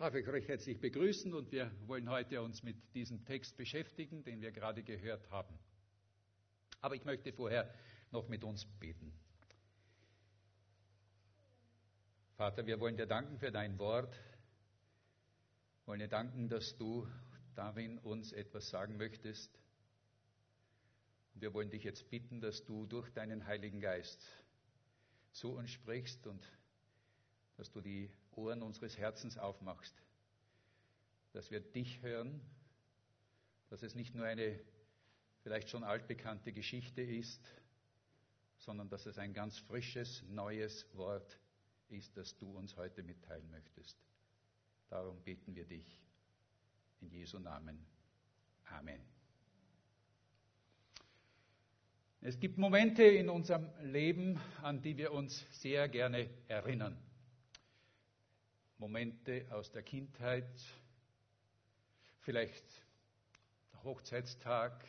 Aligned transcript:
darf 0.00 0.14
ich 0.14 0.26
euch 0.28 0.48
herzlich 0.48 0.80
begrüßen 0.80 1.34
und 1.34 1.52
wir 1.52 1.70
wollen 1.86 2.08
heute 2.08 2.40
uns 2.40 2.62
mit 2.62 2.94
diesem 2.94 3.22
Text 3.26 3.58
beschäftigen, 3.58 4.24
den 4.24 4.40
wir 4.40 4.50
gerade 4.50 4.82
gehört 4.82 5.30
haben. 5.30 5.58
Aber 6.80 6.94
ich 6.94 7.04
möchte 7.04 7.34
vorher 7.34 7.70
noch 8.10 8.26
mit 8.26 8.42
uns 8.42 8.64
beten. 8.64 9.12
Vater, 12.32 12.64
wir 12.64 12.80
wollen 12.80 12.96
dir 12.96 13.04
danken 13.04 13.38
für 13.38 13.52
dein 13.52 13.78
Wort. 13.78 14.14
Wir 14.14 15.88
wollen 15.88 16.00
dir 16.00 16.08
danken, 16.08 16.48
dass 16.48 16.78
du 16.78 17.06
darin 17.54 17.98
uns 17.98 18.32
etwas 18.32 18.70
sagen 18.70 18.96
möchtest. 18.96 19.60
Und 21.34 21.42
wir 21.42 21.52
wollen 21.52 21.68
dich 21.68 21.84
jetzt 21.84 22.08
bitten, 22.08 22.40
dass 22.40 22.64
du 22.64 22.86
durch 22.86 23.10
deinen 23.10 23.44
Heiligen 23.44 23.82
Geist 23.82 24.26
zu 25.32 25.52
uns 25.52 25.70
sprichst 25.70 26.26
und 26.26 26.50
dass 27.58 27.70
du 27.70 27.82
die 27.82 28.10
Ohren 28.36 28.62
unseres 28.62 28.96
Herzens 28.98 29.38
aufmachst, 29.38 29.94
dass 31.32 31.50
wir 31.50 31.60
dich 31.60 32.02
hören, 32.02 32.40
dass 33.68 33.82
es 33.82 33.94
nicht 33.94 34.14
nur 34.14 34.24
eine 34.24 34.58
vielleicht 35.42 35.70
schon 35.70 35.84
altbekannte 35.84 36.52
Geschichte 36.52 37.02
ist, 37.02 37.42
sondern 38.58 38.88
dass 38.88 39.06
es 39.06 39.18
ein 39.18 39.32
ganz 39.32 39.58
frisches, 39.58 40.22
neues 40.28 40.86
Wort 40.94 41.38
ist, 41.88 42.16
das 42.16 42.36
du 42.36 42.50
uns 42.50 42.76
heute 42.76 43.02
mitteilen 43.02 43.50
möchtest. 43.50 43.96
Darum 44.88 45.22
beten 45.22 45.54
wir 45.54 45.64
dich 45.64 45.98
in 47.00 47.10
Jesu 47.10 47.38
Namen. 47.38 47.86
Amen. 48.66 49.00
Es 52.20 52.38
gibt 52.38 52.58
Momente 52.58 53.02
in 53.02 53.30
unserem 53.30 53.70
Leben, 53.82 54.38
an 54.62 54.82
die 54.82 54.98
wir 54.98 55.12
uns 55.12 55.46
sehr 55.52 55.88
gerne 55.88 56.28
erinnern. 56.48 56.98
Momente 58.80 59.46
aus 59.50 59.70
der 59.70 59.82
Kindheit, 59.82 60.50
vielleicht 62.20 62.64
der 63.74 63.84
Hochzeitstag 63.84 64.82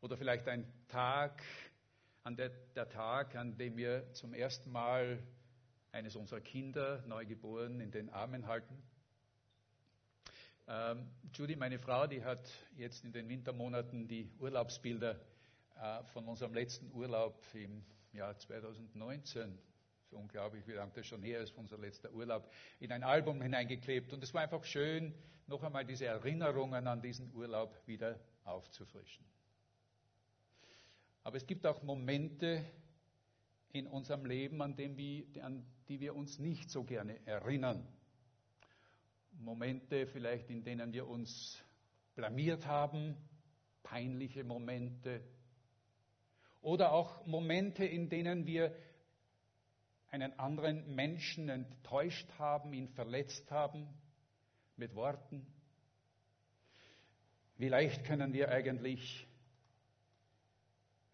oder 0.00 0.16
vielleicht 0.16 0.46
ein 0.46 0.64
Tag, 0.86 1.42
an 2.22 2.36
der, 2.36 2.50
der 2.76 2.88
Tag, 2.88 3.34
an 3.34 3.58
dem 3.58 3.76
wir 3.76 4.12
zum 4.12 4.34
ersten 4.34 4.70
Mal 4.70 5.20
eines 5.90 6.14
unserer 6.14 6.40
Kinder, 6.40 7.02
neugeboren, 7.08 7.80
in 7.80 7.90
den 7.90 8.08
Armen 8.10 8.46
halten. 8.46 8.80
Ähm, 10.68 11.10
Judy, 11.34 11.56
meine 11.56 11.80
Frau, 11.80 12.06
die 12.06 12.22
hat 12.22 12.48
jetzt 12.76 13.02
in 13.04 13.12
den 13.12 13.28
Wintermonaten 13.28 14.06
die 14.06 14.30
Urlaubsbilder 14.38 15.18
äh, 15.80 16.04
von 16.12 16.28
unserem 16.28 16.54
letzten 16.54 16.92
Urlaub 16.92 17.42
im 17.54 17.84
Jahr 18.12 18.38
2019 18.38 19.58
so 20.10 20.16
unglaublich, 20.16 20.66
wie 20.66 20.72
lange 20.72 20.92
das 20.94 21.06
schon 21.06 21.22
her 21.22 21.40
ist, 21.40 21.56
unser 21.56 21.78
letzter 21.78 22.12
Urlaub, 22.12 22.50
in 22.80 22.92
ein 22.92 23.02
Album 23.02 23.42
hineingeklebt. 23.42 24.12
Und 24.12 24.22
es 24.22 24.32
war 24.32 24.42
einfach 24.42 24.64
schön, 24.64 25.14
noch 25.46 25.62
einmal 25.62 25.84
diese 25.84 26.06
Erinnerungen 26.06 26.86
an 26.86 27.02
diesen 27.02 27.32
Urlaub 27.34 27.78
wieder 27.86 28.18
aufzufrischen. 28.44 29.24
Aber 31.24 31.36
es 31.36 31.46
gibt 31.46 31.66
auch 31.66 31.82
Momente 31.82 32.64
in 33.72 33.86
unserem 33.86 34.24
Leben, 34.24 34.62
an, 34.62 34.76
wir, 34.76 35.44
an 35.44 35.64
die 35.88 36.00
wir 36.00 36.14
uns 36.14 36.38
nicht 36.38 36.70
so 36.70 36.84
gerne 36.84 37.18
erinnern. 37.26 37.86
Momente 39.32 40.06
vielleicht, 40.06 40.48
in 40.50 40.64
denen 40.64 40.92
wir 40.92 41.06
uns 41.06 41.62
blamiert 42.14 42.66
haben, 42.66 43.14
peinliche 43.82 44.42
Momente. 44.42 45.22
Oder 46.60 46.92
auch 46.92 47.24
Momente, 47.26 47.84
in 47.84 48.08
denen 48.08 48.46
wir 48.46 48.74
einen 50.10 50.38
anderen 50.38 50.94
Menschen 50.94 51.48
enttäuscht 51.48 52.30
haben, 52.38 52.72
ihn 52.72 52.88
verletzt 52.88 53.50
haben 53.50 53.88
mit 54.76 54.94
Worten? 54.94 55.46
Wie 57.56 57.68
leicht 57.68 58.04
können 58.04 58.32
wir 58.32 58.50
eigentlich 58.50 59.26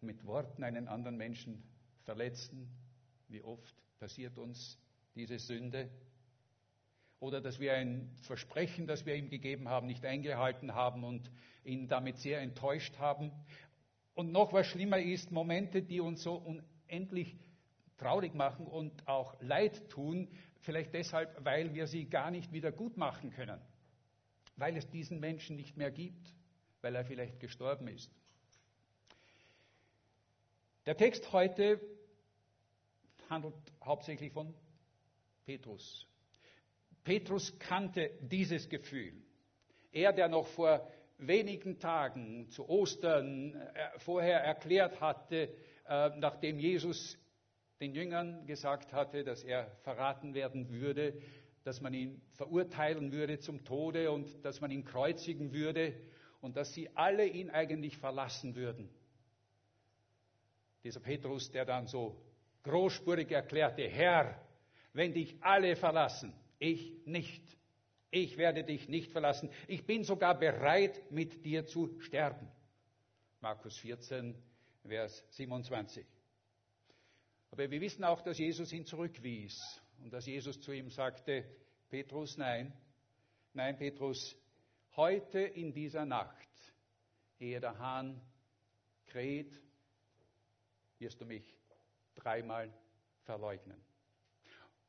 mit 0.01 0.25
Worten 0.25 0.63
einen 0.63 0.87
anderen 0.87 1.17
Menschen 1.17 1.63
verletzen? 2.03 2.69
Wie 3.27 3.41
oft 3.41 3.75
passiert 3.99 4.37
uns 4.37 4.77
diese 5.15 5.39
Sünde? 5.39 5.89
Oder 7.19 7.41
dass 7.41 7.59
wir 7.59 7.73
ein 7.73 8.11
Versprechen, 8.21 8.85
das 8.85 9.05
wir 9.05 9.15
ihm 9.15 9.29
gegeben 9.29 9.67
haben, 9.67 9.87
nicht 9.87 10.05
eingehalten 10.05 10.75
haben 10.75 11.03
und 11.03 11.31
ihn 11.63 11.87
damit 11.87 12.17
sehr 12.19 12.41
enttäuscht 12.41 12.97
haben. 12.99 13.31
Und 14.13 14.31
noch 14.31 14.53
was 14.53 14.67
schlimmer 14.67 14.99
ist, 14.99 15.31
Momente, 15.31 15.81
die 15.81 15.99
uns 15.99 16.21
so 16.21 16.35
unendlich 16.35 17.35
traurig 17.97 18.33
machen 18.33 18.67
und 18.67 19.07
auch 19.07 19.35
leid 19.41 19.89
tun, 19.89 20.29
vielleicht 20.59 20.93
deshalb, 20.93 21.43
weil 21.43 21.73
wir 21.73 21.87
sie 21.87 22.05
gar 22.05 22.31
nicht 22.31 22.51
wieder 22.51 22.71
gut 22.71 22.97
machen 22.97 23.31
können, 23.31 23.59
weil 24.57 24.75
es 24.77 24.89
diesen 24.89 25.19
Menschen 25.19 25.55
nicht 25.55 25.77
mehr 25.77 25.91
gibt, 25.91 26.33
weil 26.81 26.95
er 26.95 27.05
vielleicht 27.05 27.39
gestorben 27.39 27.87
ist. 27.87 28.11
Der 30.85 30.97
Text 30.97 31.31
heute 31.31 31.79
handelt 33.29 33.55
hauptsächlich 33.83 34.31
von 34.31 34.53
Petrus. 35.45 36.07
Petrus 37.03 37.57
kannte 37.59 38.11
dieses 38.21 38.69
Gefühl. 38.69 39.13
Er, 39.91 40.11
der 40.11 40.27
noch 40.27 40.47
vor 40.47 40.87
wenigen 41.17 41.79
Tagen 41.79 42.49
zu 42.49 42.67
Ostern 42.67 43.55
äh, 43.55 43.99
vorher 43.99 44.41
erklärt 44.41 44.99
hatte, 44.99 45.55
äh, 45.87 46.09
nachdem 46.17 46.59
Jesus 46.59 47.17
den 47.79 47.93
Jüngern 47.93 48.45
gesagt 48.45 48.93
hatte, 48.93 49.23
dass 49.23 49.43
er 49.43 49.69
verraten 49.83 50.33
werden 50.33 50.69
würde, 50.69 51.21
dass 51.63 51.81
man 51.81 51.93
ihn 51.93 52.21
verurteilen 52.33 53.11
würde 53.11 53.39
zum 53.39 53.63
Tode 53.63 54.11
und 54.11 54.43
dass 54.45 54.61
man 54.61 54.71
ihn 54.71 54.85
kreuzigen 54.85 55.51
würde 55.51 55.93
und 56.41 56.55
dass 56.55 56.73
sie 56.73 56.89
alle 56.95 57.25
ihn 57.25 57.49
eigentlich 57.49 57.97
verlassen 57.97 58.55
würden. 58.55 58.89
Dieser 60.83 60.99
Petrus, 60.99 61.51
der 61.51 61.65
dann 61.65 61.87
so 61.87 62.15
großspurig 62.63 63.31
erklärte, 63.31 63.87
Herr, 63.89 64.39
wenn 64.93 65.13
dich 65.13 65.35
alle 65.41 65.75
verlassen, 65.75 66.33
ich 66.59 66.93
nicht. 67.05 67.43
Ich 68.11 68.37
werde 68.37 68.63
dich 68.63 68.87
nicht 68.87 69.11
verlassen. 69.11 69.49
Ich 69.67 69.85
bin 69.85 70.03
sogar 70.03 70.39
bereit, 70.39 71.11
mit 71.11 71.43
dir 71.43 71.65
zu 71.65 71.99
sterben. 71.99 72.47
Markus 73.41 73.77
14, 73.79 74.35
Vers 74.83 75.25
27. 75.31 76.05
Aber 77.55 77.71
wir 77.71 77.79
wissen 77.79 78.03
auch, 78.03 78.19
dass 78.21 78.37
Jesus 78.37 78.73
ihn 78.73 78.85
zurückwies 78.85 79.81
und 80.03 80.11
dass 80.11 80.25
Jesus 80.25 80.59
zu 80.59 80.73
ihm 80.73 80.89
sagte, 80.89 81.45
Petrus, 81.87 82.35
nein, 82.35 82.73
nein, 83.53 83.77
Petrus, 83.77 84.35
heute 84.97 85.39
in 85.39 85.71
dieser 85.71 86.03
Nacht, 86.05 86.49
ehe 87.39 87.61
der 87.61 87.79
Hahn 87.79 88.19
kräht, 89.05 89.57
wirst 90.99 91.21
du 91.21 91.25
mich 91.25 91.45
dreimal 92.13 92.73
verleugnen. 93.21 93.81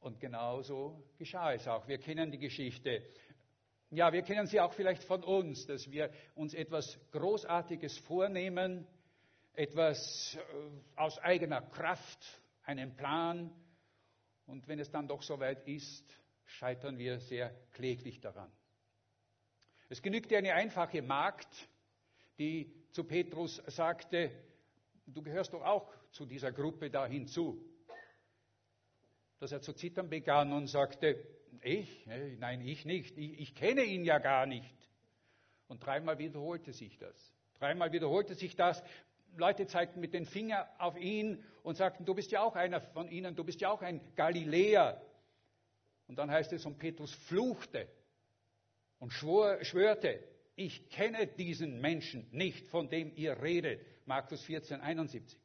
Und 0.00 0.18
genauso 0.18 1.04
geschah 1.18 1.52
es 1.52 1.68
auch. 1.68 1.86
Wir 1.86 1.98
kennen 1.98 2.32
die 2.32 2.38
Geschichte. 2.38 3.00
Ja, 3.90 4.12
wir 4.12 4.22
kennen 4.22 4.48
sie 4.48 4.58
auch 4.58 4.72
vielleicht 4.72 5.04
von 5.04 5.22
uns, 5.22 5.66
dass 5.66 5.88
wir 5.88 6.10
uns 6.34 6.52
etwas 6.52 6.98
Großartiges 7.12 7.96
vornehmen, 7.98 8.88
etwas 9.52 10.34
äh, 10.34 10.40
aus 10.96 11.16
eigener 11.20 11.62
Kraft 11.62 12.42
einen 12.66 12.94
Plan 12.96 13.50
und 14.46 14.68
wenn 14.68 14.78
es 14.78 14.90
dann 14.90 15.08
doch 15.08 15.22
soweit 15.22 15.66
ist, 15.66 16.04
scheitern 16.44 16.98
wir 16.98 17.20
sehr 17.20 17.50
kläglich 17.72 18.20
daran. 18.20 18.50
Es 19.88 20.02
genügte 20.02 20.36
eine 20.36 20.54
einfache 20.54 21.00
Magd, 21.00 21.48
die 22.38 22.72
zu 22.90 23.04
Petrus 23.04 23.62
sagte, 23.66 24.30
du 25.06 25.22
gehörst 25.22 25.52
doch 25.52 25.62
auch 25.62 25.92
zu 26.10 26.26
dieser 26.26 26.52
Gruppe 26.52 26.90
da 26.90 27.06
hinzu. 27.06 27.64
Dass 29.38 29.52
er 29.52 29.60
zu 29.60 29.72
zittern 29.72 30.08
begann 30.08 30.52
und 30.52 30.66
sagte, 30.66 31.24
ich? 31.62 32.06
Nein, 32.06 32.60
ich 32.62 32.84
nicht. 32.84 33.16
Ich, 33.16 33.40
ich 33.40 33.54
kenne 33.54 33.82
ihn 33.82 34.04
ja 34.04 34.18
gar 34.18 34.46
nicht. 34.46 34.74
Und 35.68 35.84
dreimal 35.84 36.18
wiederholte 36.18 36.72
sich 36.72 36.98
das. 36.98 37.32
Dreimal 37.54 37.92
wiederholte 37.92 38.34
sich 38.34 38.54
das, 38.54 38.82
Leute 39.38 39.66
zeigten 39.66 40.00
mit 40.00 40.14
den 40.14 40.26
Finger 40.26 40.68
auf 40.78 40.96
ihn 40.96 41.44
und 41.62 41.76
sagten, 41.76 42.04
du 42.04 42.14
bist 42.14 42.30
ja 42.30 42.42
auch 42.42 42.56
einer 42.56 42.80
von 42.80 43.08
ihnen, 43.08 43.34
du 43.34 43.44
bist 43.44 43.60
ja 43.60 43.70
auch 43.70 43.82
ein 43.82 44.00
Galiläer. 44.14 45.02
Und 46.06 46.16
dann 46.18 46.30
heißt 46.30 46.52
es, 46.52 46.64
und 46.64 46.78
Petrus 46.78 47.12
fluchte 47.12 47.88
und 48.98 49.12
schwor, 49.12 49.62
schwörte, 49.64 50.22
ich 50.54 50.88
kenne 50.88 51.26
diesen 51.26 51.80
Menschen 51.80 52.28
nicht, 52.30 52.68
von 52.68 52.88
dem 52.88 53.14
ihr 53.14 53.42
redet. 53.42 53.84
Markus 54.06 54.42
14, 54.42 54.80
71. 54.80 55.38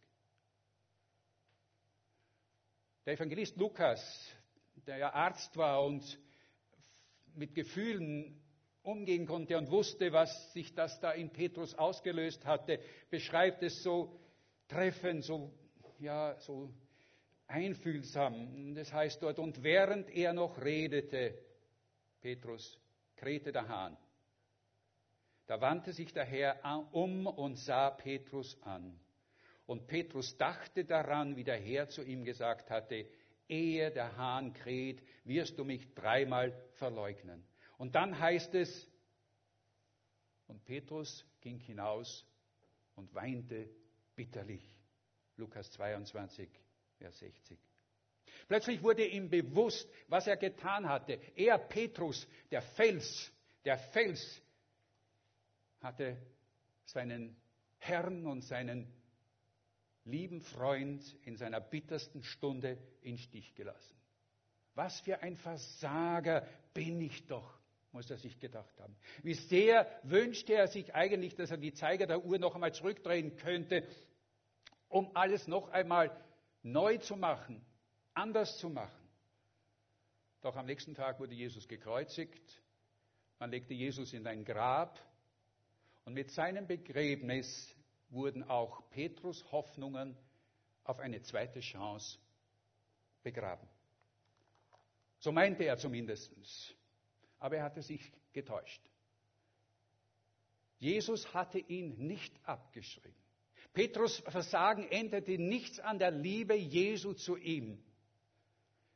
Der 3.05 3.15
Evangelist 3.15 3.57
Lukas, 3.57 4.31
der 4.87 4.97
ja 4.97 5.13
Arzt 5.13 5.57
war 5.57 5.83
und 5.83 6.19
mit 7.33 7.55
Gefühlen 7.55 8.41
umgehen 8.83 9.25
konnte 9.25 9.57
und 9.57 9.69
wusste, 9.69 10.11
was 10.11 10.53
sich 10.53 10.73
das 10.73 10.99
da 10.99 11.11
in 11.11 11.29
Petrus 11.29 11.75
ausgelöst 11.75 12.45
hatte, 12.45 12.79
beschreibt 13.09 13.63
es 13.63 13.83
so 13.83 14.19
treffend, 14.67 15.23
so, 15.23 15.51
ja, 15.99 16.39
so 16.39 16.73
einfühlsam. 17.47 18.73
Das 18.75 18.91
heißt 18.91 19.21
dort, 19.21 19.39
und 19.39 19.63
während 19.63 20.09
er 20.09 20.33
noch 20.33 20.61
redete, 20.61 21.37
Petrus, 22.21 22.79
krähte 23.15 23.51
der 23.51 23.67
Hahn. 23.67 23.97
Da 25.47 25.59
wandte 25.59 25.91
sich 25.91 26.13
der 26.13 26.25
Herr 26.25 26.59
um 26.93 27.27
und 27.27 27.55
sah 27.55 27.89
Petrus 27.89 28.57
an. 28.63 28.97
Und 29.65 29.87
Petrus 29.87 30.37
dachte 30.37 30.85
daran, 30.85 31.35
wie 31.35 31.43
der 31.43 31.59
Herr 31.59 31.89
zu 31.89 32.03
ihm 32.03 32.23
gesagt 32.23 32.69
hatte, 32.69 33.05
ehe 33.47 33.91
der 33.91 34.15
Hahn 34.15 34.53
kräht, 34.53 35.03
wirst 35.25 35.57
du 35.59 35.65
mich 35.65 35.93
dreimal 35.93 36.53
verleugnen. 36.73 37.43
Und 37.81 37.95
dann 37.95 38.19
heißt 38.19 38.53
es, 38.53 38.87
und 40.45 40.63
Petrus 40.65 41.25
ging 41.41 41.57
hinaus 41.57 42.23
und 42.93 43.11
weinte 43.15 43.67
bitterlich. 44.15 44.61
Lukas 45.35 45.71
22, 45.71 46.47
Vers 46.99 47.17
60. 47.17 47.57
Plötzlich 48.47 48.83
wurde 48.83 49.07
ihm 49.07 49.31
bewusst, 49.31 49.89
was 50.07 50.27
er 50.27 50.37
getan 50.37 50.87
hatte. 50.87 51.19
Er, 51.35 51.57
Petrus, 51.57 52.27
der 52.51 52.61
Fels, 52.61 53.31
der 53.65 53.79
Fels, 53.79 54.43
hatte 55.79 56.21
seinen 56.85 57.35
Herrn 57.79 58.27
und 58.27 58.43
seinen 58.43 58.93
lieben 60.03 60.41
Freund 60.41 61.17
in 61.23 61.35
seiner 61.35 61.59
bittersten 61.59 62.21
Stunde 62.21 62.77
in 63.01 63.17
Stich 63.17 63.55
gelassen. 63.55 63.97
Was 64.75 64.99
für 64.99 65.19
ein 65.23 65.35
Versager 65.35 66.47
bin 66.75 67.01
ich 67.01 67.25
doch, 67.25 67.60
muss 67.91 68.09
er 68.09 68.17
sich 68.17 68.39
gedacht 68.39 68.79
haben. 68.79 68.95
Wie 69.23 69.33
sehr 69.33 69.87
wünschte 70.03 70.53
er 70.53 70.67
sich 70.67 70.95
eigentlich, 70.95 71.35
dass 71.35 71.51
er 71.51 71.57
die 71.57 71.73
Zeiger 71.73 72.07
der 72.07 72.23
Uhr 72.23 72.39
noch 72.39 72.55
einmal 72.55 72.73
zurückdrehen 72.73 73.35
könnte, 73.35 73.87
um 74.87 75.15
alles 75.15 75.47
noch 75.47 75.69
einmal 75.69 76.15
neu 76.63 76.97
zu 76.97 77.15
machen, 77.15 77.65
anders 78.13 78.57
zu 78.57 78.69
machen. 78.69 79.09
Doch 80.41 80.55
am 80.55 80.65
nächsten 80.65 80.95
Tag 80.95 81.19
wurde 81.19 81.35
Jesus 81.35 81.67
gekreuzigt, 81.67 82.61
man 83.39 83.51
legte 83.51 83.73
Jesus 83.73 84.13
in 84.13 84.25
ein 84.27 84.45
Grab 84.45 84.99
und 86.05 86.13
mit 86.13 86.31
seinem 86.31 86.67
Begräbnis 86.67 87.75
wurden 88.09 88.43
auch 88.43 88.89
Petrus 88.89 89.51
Hoffnungen 89.51 90.17
auf 90.83 90.99
eine 90.99 91.21
zweite 91.21 91.59
Chance 91.59 92.19
begraben. 93.23 93.67
So 95.19 95.31
meinte 95.31 95.63
er 95.63 95.77
zumindest. 95.77 96.31
Aber 97.41 97.57
er 97.57 97.63
hatte 97.63 97.81
sich 97.81 98.13
getäuscht. 98.31 98.81
Jesus 100.77 101.33
hatte 101.33 101.59
ihn 101.59 102.07
nicht 102.07 102.33
abgeschrieben. 102.43 103.13
Petrus 103.73 104.19
Versagen 104.27 104.87
änderte 104.89 105.37
nichts 105.37 105.79
an 105.79 105.99
der 105.99 106.11
Liebe 106.11 106.55
Jesu 106.55 107.13
zu 107.13 107.35
ihm. 107.35 107.83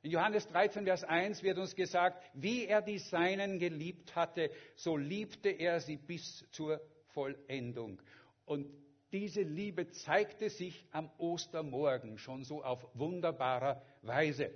In 0.02 0.12
Johannes 0.12 0.48
13, 0.48 0.86
Vers 0.86 1.04
1 1.04 1.44
wird 1.44 1.58
uns 1.58 1.76
gesagt, 1.76 2.24
wie 2.34 2.66
er 2.66 2.82
die 2.82 3.00
Seinen 3.00 3.58
geliebt 3.58 4.16
hatte, 4.16 4.52
so 4.76 4.96
liebte 4.96 5.50
er 5.50 5.80
sie 5.80 5.98
bis 5.98 6.46
zur 6.52 6.80
Vollendung. 7.14 8.00
Und 8.46 8.68
diese 9.12 9.42
Liebe 9.42 9.90
zeigte 9.90 10.50
sich 10.50 10.86
am 10.92 11.10
Ostermorgen 11.18 12.18
schon 12.20 12.44
so 12.44 12.64
auf 12.64 12.86
wunderbarer 12.94 13.82
Weise. 14.02 14.52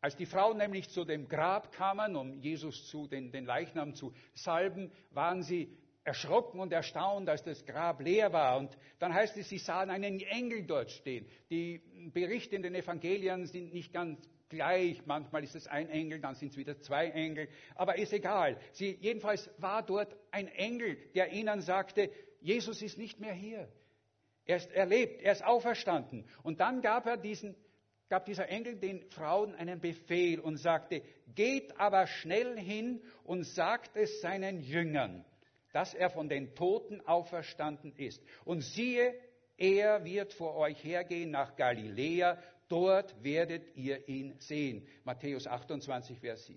Als 0.00 0.16
die 0.16 0.26
Frauen 0.26 0.56
nämlich 0.56 0.88
zu 0.88 1.04
dem 1.04 1.28
Grab 1.28 1.72
kamen, 1.72 2.16
um 2.16 2.40
Jesus 2.40 2.88
zu 2.88 3.06
den, 3.06 3.32
den 3.32 3.44
Leichnam 3.44 3.94
zu 3.94 4.14
salben, 4.34 4.90
waren 5.10 5.42
sie 5.42 5.76
erschrocken 6.04 6.58
und 6.58 6.72
erstaunt, 6.72 7.28
als 7.28 7.42
das 7.44 7.64
Grab 7.66 8.00
leer 8.00 8.32
war. 8.32 8.58
Und 8.58 8.76
dann 8.98 9.12
heißt 9.12 9.36
es, 9.36 9.48
sie 9.48 9.58
sahen 9.58 9.90
einen 9.90 10.20
Engel 10.20 10.64
dort 10.64 10.90
stehen. 10.90 11.26
Die 11.50 11.80
Berichte 12.12 12.56
in 12.56 12.62
den 12.62 12.74
Evangelien 12.74 13.46
sind 13.46 13.74
nicht 13.74 13.92
ganz 13.92 14.18
gleich. 14.48 15.04
Manchmal 15.04 15.44
ist 15.44 15.54
es 15.54 15.66
ein 15.66 15.90
Engel, 15.90 16.20
dann 16.20 16.34
sind 16.34 16.52
es 16.52 16.56
wieder 16.56 16.80
zwei 16.80 17.10
Engel. 17.10 17.48
Aber 17.74 17.98
ist 17.98 18.12
egal. 18.12 18.58
Sie, 18.72 18.96
jedenfalls 19.00 19.50
war 19.58 19.82
dort 19.82 20.16
ein 20.30 20.48
Engel, 20.48 20.96
der 21.14 21.32
ihnen 21.32 21.60
sagte, 21.60 22.10
Jesus 22.40 22.80
ist 22.80 22.96
nicht 22.96 23.20
mehr 23.20 23.34
hier. 23.34 23.68
Er 24.46 24.56
ist 24.56 24.72
erlebt, 24.72 25.20
er 25.22 25.32
ist 25.32 25.44
auferstanden. 25.44 26.26
Und 26.42 26.60
dann 26.60 26.80
gab 26.80 27.06
er 27.06 27.18
diesen, 27.18 27.54
gab 28.10 28.26
dieser 28.26 28.48
Engel 28.48 28.76
den 28.76 29.02
Frauen 29.10 29.54
einen 29.54 29.80
Befehl 29.80 30.40
und 30.40 30.58
sagte, 30.58 31.02
geht 31.34 31.78
aber 31.80 32.06
schnell 32.06 32.58
hin 32.58 33.00
und 33.24 33.44
sagt 33.44 33.96
es 33.96 34.20
seinen 34.20 34.60
Jüngern, 34.60 35.24
dass 35.72 35.94
er 35.94 36.10
von 36.10 36.28
den 36.28 36.54
Toten 36.54 37.00
auferstanden 37.06 37.94
ist. 37.96 38.22
Und 38.44 38.60
siehe, 38.60 39.14
er 39.56 40.04
wird 40.04 40.34
vor 40.34 40.56
euch 40.56 40.84
hergehen 40.84 41.30
nach 41.30 41.56
Galiläa, 41.56 42.36
Dort 42.70 43.24
werdet 43.24 43.76
ihr 43.76 44.08
ihn 44.08 44.38
sehen. 44.38 44.86
Matthäus 45.02 45.44
28, 45.44 46.20
Vers 46.20 46.46
7. 46.46 46.56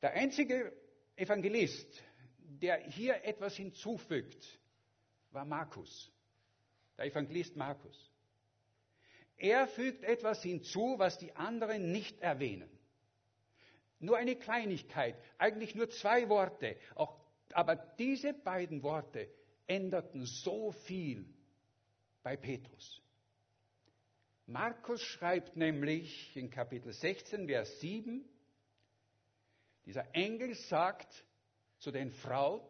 Der 0.00 0.14
einzige 0.14 0.72
Evangelist, 1.14 2.02
der 2.38 2.78
hier 2.88 3.22
etwas 3.22 3.54
hinzufügt, 3.54 4.58
war 5.30 5.44
Markus, 5.44 6.10
der 7.00 7.06
Evangelist 7.06 7.56
Markus. 7.56 8.10
Er 9.38 9.66
fügt 9.66 10.04
etwas 10.04 10.42
hinzu, 10.42 10.96
was 10.98 11.16
die 11.16 11.34
anderen 11.34 11.92
nicht 11.92 12.20
erwähnen. 12.20 12.68
Nur 13.98 14.18
eine 14.18 14.36
Kleinigkeit, 14.36 15.16
eigentlich 15.38 15.74
nur 15.74 15.88
zwei 15.88 16.28
Worte, 16.28 16.76
auch, 16.94 17.18
aber 17.52 17.76
diese 17.76 18.34
beiden 18.34 18.82
Worte 18.82 19.30
änderten 19.66 20.26
so 20.26 20.72
viel 20.72 21.24
bei 22.22 22.36
Petrus. 22.36 23.00
Markus 24.46 25.00
schreibt 25.00 25.56
nämlich 25.56 26.36
in 26.36 26.50
Kapitel 26.50 26.92
16, 26.92 27.46
Vers 27.46 27.80
7, 27.80 28.28
dieser 29.86 30.14
Engel 30.14 30.54
sagt 30.54 31.24
zu 31.78 31.90
den 31.90 32.10
Frauen 32.10 32.60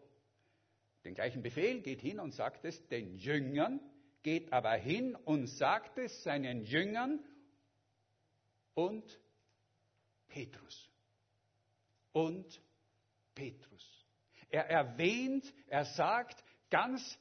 den 1.04 1.14
gleichen 1.14 1.42
Befehl, 1.42 1.80
geht 1.80 2.00
hin 2.00 2.20
und 2.20 2.32
sagt 2.32 2.64
es 2.64 2.86
den 2.86 3.16
Jüngern, 3.16 3.80
geht 4.22 4.52
aber 4.52 4.72
hin 4.74 5.14
und 5.16 5.46
sagt 5.46 5.98
es 5.98 6.22
seinen 6.22 6.62
Jüngern 6.64 7.24
und 8.74 9.20
Petrus. 10.28 10.90
Und 12.12 12.60
Petrus. 13.34 14.06
Er 14.50 14.68
erwähnt, 14.68 15.52
er 15.68 15.84
sagt 15.84 16.42
ganz 16.70 17.18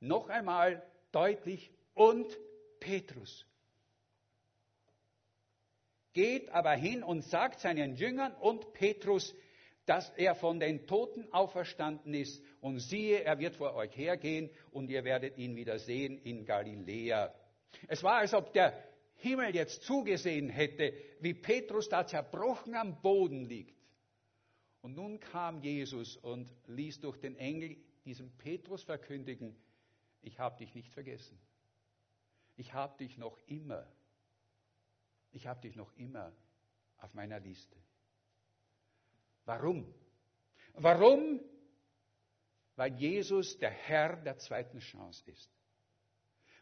noch 0.00 0.28
einmal 0.28 0.86
deutlich 1.10 1.70
und 1.94 2.26
Petrus. 2.80 3.46
Geht 6.12 6.50
aber 6.50 6.72
hin 6.72 7.02
und 7.02 7.22
sagt 7.22 7.60
seinen 7.60 7.96
Jüngern 7.96 8.34
und 8.34 8.72
Petrus, 8.74 9.34
dass 9.86 10.10
er 10.10 10.34
von 10.34 10.60
den 10.60 10.86
Toten 10.86 11.30
auferstanden 11.32 12.14
ist. 12.14 12.42
Und 12.60 12.78
siehe, 12.78 13.22
er 13.22 13.38
wird 13.38 13.56
vor 13.56 13.74
euch 13.74 13.96
hergehen 13.96 14.50
und 14.70 14.88
ihr 14.90 15.04
werdet 15.04 15.36
ihn 15.36 15.56
wieder 15.56 15.78
sehen 15.78 16.18
in 16.18 16.44
Galiläa. 16.44 17.34
Es 17.88 18.02
war, 18.02 18.18
als 18.18 18.34
ob 18.34 18.52
der 18.52 18.72
Himmel 19.16 19.54
jetzt 19.54 19.82
zugesehen 19.82 20.48
hätte, 20.48 20.92
wie 21.20 21.34
Petrus 21.34 21.88
da 21.88 22.06
zerbrochen 22.06 22.74
am 22.74 23.00
Boden 23.00 23.44
liegt. 23.44 23.74
Und 24.80 24.96
nun 24.96 25.18
kam 25.20 25.60
Jesus 25.62 26.16
und 26.18 26.50
ließ 26.66 27.00
durch 27.00 27.18
den 27.18 27.36
Engel 27.36 27.76
diesem 28.04 28.30
Petrus 28.36 28.82
verkündigen, 28.82 29.56
ich 30.20 30.38
habe 30.38 30.58
dich 30.58 30.74
nicht 30.74 30.90
vergessen. 30.92 31.38
Ich 32.56 32.72
habe 32.72 32.96
dich 32.98 33.18
noch 33.18 33.38
immer, 33.46 33.86
ich 35.32 35.46
habe 35.46 35.60
dich 35.60 35.74
noch 35.74 35.92
immer 35.96 36.32
auf 36.98 37.14
meiner 37.14 37.40
Liste. 37.40 37.76
Warum? 39.44 39.92
Warum? 40.74 41.40
Weil 42.76 42.94
Jesus 42.94 43.58
der 43.58 43.70
Herr 43.70 44.16
der 44.16 44.38
zweiten 44.38 44.78
Chance 44.80 45.22
ist. 45.30 45.50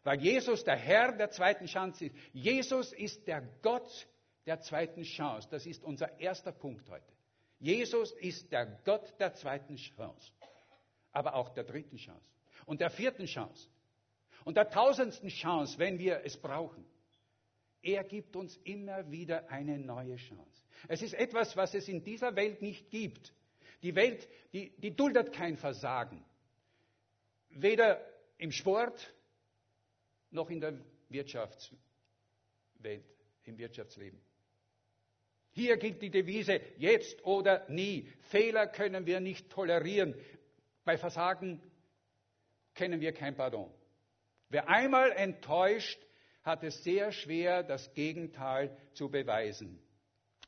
Weil 0.03 0.19
Jesus 0.21 0.63
der 0.63 0.75
Herr 0.75 1.13
der 1.13 1.29
zweiten 1.31 1.65
Chance 1.65 2.05
ist. 2.05 2.15
Jesus 2.33 2.93
ist 2.93 3.25
der 3.25 3.41
Gott 3.61 4.07
der 4.45 4.59
zweiten 4.59 5.03
Chance. 5.03 5.47
Das 5.49 5.65
ist 5.65 5.83
unser 5.83 6.19
erster 6.19 6.51
Punkt 6.51 6.89
heute. 6.89 7.13
Jesus 7.59 8.11
ist 8.13 8.51
der 8.51 8.65
Gott 8.83 9.17
der 9.19 9.33
zweiten 9.35 9.77
Chance, 9.77 10.33
aber 11.13 11.35
auch 11.35 11.49
der 11.49 11.63
dritten 11.63 11.95
Chance 11.95 12.29
und 12.65 12.81
der 12.81 12.89
vierten 12.89 13.25
Chance 13.25 13.69
und 14.43 14.57
der 14.57 14.69
tausendsten 14.69 15.29
Chance, 15.29 15.79
wenn 15.79 15.97
wir 15.97 16.25
es 16.25 16.35
brauchen. 16.35 16.85
Er 17.81 18.03
gibt 18.03 18.35
uns 18.35 18.57
immer 18.65 19.09
wieder 19.09 19.49
eine 19.49 19.79
neue 19.79 20.17
Chance. 20.17 20.62
Es 20.87 21.01
ist 21.01 21.13
etwas, 21.13 21.55
was 21.55 21.73
es 21.73 21.87
in 21.87 22.03
dieser 22.03 22.35
Welt 22.35 22.61
nicht 22.61 22.89
gibt. 22.89 23.33
Die 23.81 23.95
Welt, 23.95 24.27
die, 24.53 24.69
die 24.77 24.95
duldet 24.95 25.33
kein 25.33 25.57
Versagen. 25.57 26.23
Weder 27.49 28.01
im 28.37 28.51
Sport 28.51 29.13
noch 30.31 30.49
in 30.49 30.59
der 30.59 30.79
Wirtschaftswelt, 31.09 31.77
im 33.43 33.57
Wirtschaftsleben. 33.57 34.19
Hier 35.51 35.77
gilt 35.77 36.01
die 36.01 36.09
Devise 36.09 36.59
jetzt 36.77 37.23
oder 37.25 37.69
nie. 37.69 38.09
Fehler 38.29 38.67
können 38.67 39.05
wir 39.05 39.19
nicht 39.19 39.49
tolerieren. 39.51 40.15
Bei 40.83 40.97
Versagen 40.97 41.61
kennen 42.73 43.01
wir 43.01 43.13
kein 43.13 43.35
Pardon. 43.35 43.71
Wer 44.49 44.67
einmal 44.67 45.11
enttäuscht, 45.11 45.99
hat 46.43 46.63
es 46.63 46.83
sehr 46.83 47.11
schwer, 47.11 47.63
das 47.63 47.93
Gegenteil 47.93 48.75
zu 48.93 49.09
beweisen. 49.09 49.82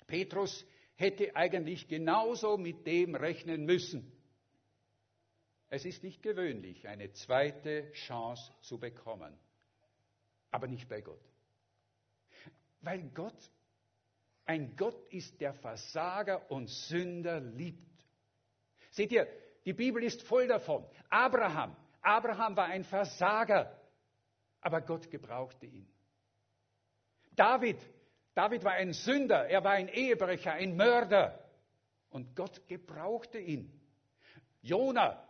Petrus 0.07 0.65
hätte 0.95 1.35
eigentlich 1.35 1.87
genauso 1.87 2.57
mit 2.57 2.85
dem 2.85 3.15
rechnen 3.15 3.65
müssen. 3.65 4.11
Es 5.67 5.83
ist 5.85 6.03
nicht 6.03 6.21
gewöhnlich, 6.21 6.87
eine 6.87 7.11
zweite 7.11 7.91
Chance 7.93 8.51
zu 8.61 8.79
bekommen, 8.79 9.37
aber 10.51 10.67
nicht 10.67 10.87
bei 10.87 11.01
Gott. 11.01 11.23
Weil 12.81 13.09
Gott 13.09 13.51
ein 14.45 14.75
Gott 14.75 15.11
ist, 15.11 15.41
der 15.41 15.53
Versager 15.55 16.49
und 16.51 16.69
Sünder 16.69 17.39
liebt. 17.39 18.05
Seht 18.91 19.11
ihr, 19.11 19.27
die 19.65 19.73
Bibel 19.73 20.03
ist 20.03 20.21
voll 20.21 20.47
davon. 20.47 20.85
Abraham, 21.09 21.75
Abraham 22.01 22.55
war 22.55 22.65
ein 22.65 22.83
Versager, 22.83 23.81
aber 24.61 24.81
Gott 24.81 25.09
gebrauchte 25.09 25.65
ihn. 25.65 25.87
David, 27.35 27.79
David 28.35 28.65
war 28.65 28.73
ein 28.73 28.91
Sünder, 28.91 29.47
er 29.47 29.63
war 29.63 29.71
ein 29.71 29.87
Ehebrecher, 29.87 30.51
ein 30.51 30.75
Mörder 30.75 31.39
und 32.09 32.35
Gott 32.35 32.67
gebrauchte 32.67 33.39
ihn. 33.39 33.71
Jona 34.61 35.25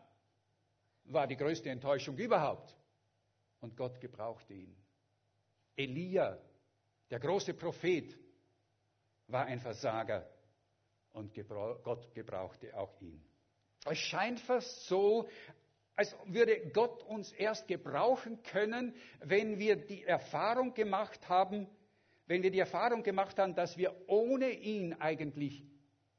war 1.06 1.28
die 1.28 1.38
größte 1.38 1.70
Enttäuschung 1.70 2.18
überhaupt 2.18 2.76
und 3.62 3.78
Gott 3.78 4.02
gebrauchte 4.02 4.56
ihn. 4.56 4.76
Elia, 5.76 6.40
der 7.12 7.20
große 7.20 7.54
Prophet, 7.54 8.18
war 9.28 9.46
ein 9.46 9.60
Versager 9.60 10.28
und 11.12 11.32
Gott 11.84 12.12
gebrauchte 12.14 12.76
auch 12.76 13.00
ihn. 13.02 13.24
Es 13.86 14.00
scheint 14.00 14.40
fast 14.40 14.88
so, 14.88 15.30
als 15.96 16.16
würde 16.26 16.72
Gott 16.72 17.04
uns 17.04 17.32
erst 17.34 17.68
gebrauchen 17.68 18.42
können, 18.42 18.96
wenn 19.20 19.60
wir 19.60 19.76
die 19.76 20.04
Erfahrung 20.04 20.74
gemacht 20.74 21.30
haben, 21.30 21.68
wenn 22.28 22.44
wir 22.44 22.52
die 22.52 22.60
Erfahrung 22.60 23.04
gemacht 23.04 23.38
haben, 23.38 23.56
dass 23.56 23.78
wir 23.78 23.96
ohne 24.08 24.50
ihn 24.50 24.94
eigentlich 24.94 25.64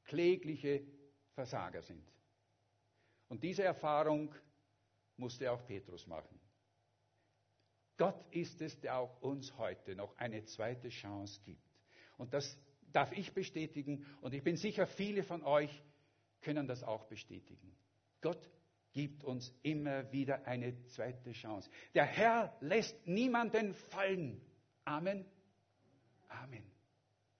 klägliche 0.05 0.87
Versager 1.35 1.83
sind. 1.83 2.05
Und 3.29 3.43
diese 3.43 3.65
Erfahrung 3.65 4.35
musste 5.17 5.51
auch 5.51 5.67
Petrus 5.67 6.07
machen. 6.07 6.41
Gott 7.97 8.25
ist 8.31 8.61
es, 8.61 8.79
der 8.81 8.99
auch 8.99 9.21
uns 9.23 9.57
heute 9.57 9.97
noch 9.97 10.17
eine 10.19 10.45
zweite 10.45 10.91
Chance 10.91 11.41
gibt. 11.45 11.67
Und 12.19 12.35
das 12.35 12.59
darf 12.93 13.13
ich 13.13 13.33
bestätigen 13.33 14.07
und 14.21 14.35
ich 14.35 14.43
bin 14.43 14.57
sicher, 14.57 14.87
viele 14.87 15.23
von 15.23 15.43
euch 15.43 15.83
können 16.43 16.67
das 16.67 16.83
auch 16.83 17.05
bestätigen. 17.05 17.75
Gott 18.21 18.41
gibt 18.93 19.25
uns 19.25 19.53
immer 19.63 20.11
wieder 20.13 20.47
eine 20.47 20.83
zweite 20.87 21.33
Chance. 21.33 21.71
Der 21.95 22.05
Herr 22.05 22.57
lässt 22.61 23.07
niemanden 23.07 23.75
fallen. 23.75 24.41
Amen. 24.85 25.27
Amen. 26.47 26.63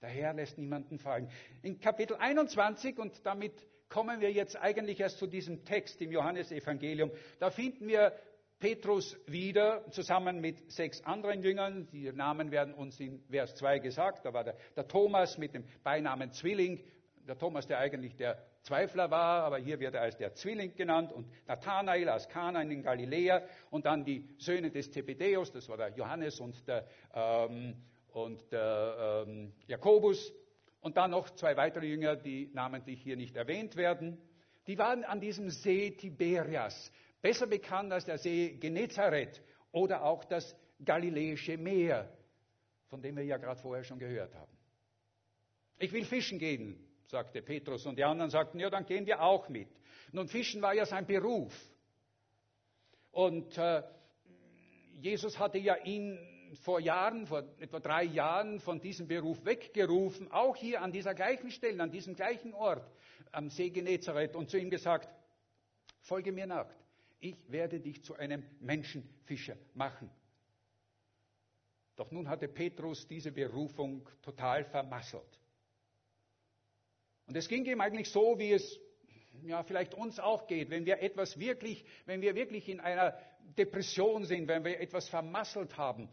Der 0.03 0.09
Herr 0.09 0.35
lässt 0.35 0.59
niemanden 0.59 0.99
fallen. 0.99 1.29
In 1.63 1.79
Kapitel 1.79 2.17
21, 2.17 2.99
und 2.99 3.25
damit 3.25 3.53
kommen 3.89 4.21
wir 4.21 4.33
jetzt 4.33 4.57
eigentlich 4.57 4.99
erst 4.99 5.19
zu 5.19 5.27
diesem 5.29 5.65
Text 5.65 6.01
im 6.03 6.11
Johannesevangelium, 6.11 7.13
da 7.39 7.51
finden 7.51 7.87
wir 7.87 8.13
Petrus 8.59 9.17
wieder 9.27 9.89
zusammen 9.91 10.41
mit 10.41 10.73
sechs 10.73 11.03
anderen 11.03 11.43
Jüngern. 11.43 11.87
Die 11.93 12.11
Namen 12.11 12.51
werden 12.51 12.75
uns 12.75 12.99
in 12.99 13.23
Vers 13.31 13.55
2 13.57 13.79
gesagt. 13.79 14.25
Da 14.25 14.33
war 14.33 14.45
der, 14.45 14.57
der 14.75 14.89
Thomas 14.89 15.39
mit 15.39 15.55
dem 15.55 15.65
Beinamen 15.85 16.33
Zwilling. 16.33 16.83
Der 17.29 17.39
Thomas, 17.39 17.67
der 17.67 17.79
eigentlich 17.79 18.17
der 18.17 18.43
Zweifler 18.63 19.11
war, 19.11 19.45
aber 19.45 19.59
hier 19.59 19.79
wird 19.79 19.95
er 19.95 20.03
als 20.03 20.17
der 20.17 20.35
Zwilling 20.35 20.75
genannt. 20.75 21.13
Und 21.13 21.29
Nathanael 21.47 22.09
aus 22.09 22.29
Kana 22.29 22.63
in 22.63 22.83
Galiläa. 22.83 23.43
Und 23.71 23.85
dann 23.85 24.05
die 24.05 24.27
Söhne 24.39 24.71
des 24.71 24.91
Zebedeus, 24.91 25.53
das 25.53 25.69
war 25.69 25.77
der 25.77 25.91
Johannes 25.91 26.41
und 26.41 26.67
der, 26.67 26.87
ähm, 27.15 27.77
und 28.17 28.51
der 28.51 29.25
ähm, 29.29 29.53
Jakobus. 29.67 30.33
Und 30.81 30.97
dann 30.97 31.11
noch 31.11 31.29
zwei 31.31 31.57
weitere 31.57 31.87
Jünger, 31.87 32.17
die 32.17 32.51
namentlich 32.55 33.03
hier 33.03 33.17
nicht 33.17 33.37
erwähnt 33.37 33.77
werden. 33.77 34.19
Die 34.67 34.79
waren 34.79 35.05
an 35.05 35.21
diesem 35.21 35.51
See 35.51 35.91
Tiberias 35.91 36.91
besser 37.21 37.47
bekannt 37.47 37.93
als 37.93 38.07
der 38.07 38.19
See 38.19 38.57
Genezareth 38.59 39.43
oder 39.71 40.03
auch 40.03 40.25
das 40.25 40.57
Galiläische 40.83 41.59
Meer, 41.59 42.11
von 42.89 43.03
dem 43.03 43.17
wir 43.17 43.25
ja 43.25 43.37
gerade 43.37 43.61
vorher 43.61 43.85
schon 43.85 43.99
gehört 43.99 44.35
haben. 44.35 44.53
Ich 45.79 45.93
will 45.93 46.05
fischen 46.05 46.39
gehen, 46.39 46.79
sagte 47.09 47.43
Petrus, 47.43 47.85
und 47.85 47.97
die 47.97 48.05
anderen 48.05 48.31
sagten, 48.31 48.59
ja, 48.59 48.71
dann 48.71 48.87
gehen 48.87 49.05
wir 49.07 49.21
auch 49.21 49.49
mit. 49.51 49.69
Nun, 50.13 50.29
Fischen 50.29 50.63
war 50.63 50.73
ja 50.73 50.87
sein 50.87 51.07
Beruf. 51.07 51.53
Und 53.11 53.59
äh, 53.59 53.83
Jesus 54.95 55.39
hatte 55.39 55.59
ja 55.59 55.77
ihn 55.85 56.19
vor 56.63 56.81
Jahren, 56.81 57.27
vor 57.27 57.45
etwa 57.59 57.81
drei 57.81 58.05
Jahren 58.05 58.61
von 58.61 58.81
diesem 58.81 59.09
Beruf 59.09 59.45
weggerufen, 59.45 60.31
auch 60.31 60.57
hier 60.57 60.83
an 60.83 60.93
dieser 60.93 61.15
gleichen 61.15 61.51
Stelle, 61.51 61.83
an 61.83 61.91
diesem 61.91 62.15
gleichen 62.15 62.55
Ort, 62.55 62.89
am 63.33 63.51
See 63.51 63.71
Genezareth, 63.71 64.37
und 64.37 64.51
zu 64.51 64.59
ihm 64.59 64.71
gesagt, 64.71 65.09
folge 66.01 66.33
mir 66.33 66.47
nach 66.47 66.69
ich 67.21 67.37
werde 67.51 67.81
dich 67.81 68.05
zu 68.05 68.15
einem 68.15 68.45
Menschenfischer 68.61 69.57
machen. 69.75 70.11
Doch 71.97 72.11
nun 72.11 72.29
hatte 72.29 72.49
Petrus 72.49 73.07
diese 73.07 73.33
Berufung 73.33 74.07
total 74.23 74.65
vermasselt. 74.65 75.41
Und 77.27 77.37
es 77.37 77.49
ging 77.49 77.65
ihm 77.65 77.81
eigentlich 77.81 78.11
so, 78.11 78.39
wie 78.39 78.53
es 78.53 78.79
ja, 79.45 79.63
vielleicht 79.63 79.95
uns 79.95 80.19
auch 80.19 80.47
geht, 80.47 80.71
wenn 80.71 80.87
wir 80.87 81.01
etwas 81.01 81.39
wirklich, 81.39 81.85
wenn 82.05 82.21
wir 82.21 82.35
wirklich 82.35 82.69
in 82.69 82.81
einer 82.81 83.19
Depression 83.59 84.25
sind, 84.25 84.49
wenn 84.49 84.65
wir 84.65 84.81
etwas 84.81 85.09
vermasselt 85.09 85.77
haben, 85.77 86.09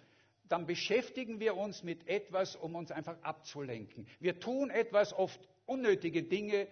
dann 0.50 0.66
beschäftigen 0.66 1.40
wir 1.40 1.56
uns 1.56 1.84
mit 1.84 2.08
etwas, 2.08 2.56
um 2.56 2.76
uns 2.76 2.92
einfach 2.92 3.22
abzulenken. 3.22 4.08
Wir 4.20 4.40
tun 4.40 4.70
etwas, 4.70 5.14
oft 5.14 5.40
unnötige 5.66 6.24
Dinge, 6.24 6.68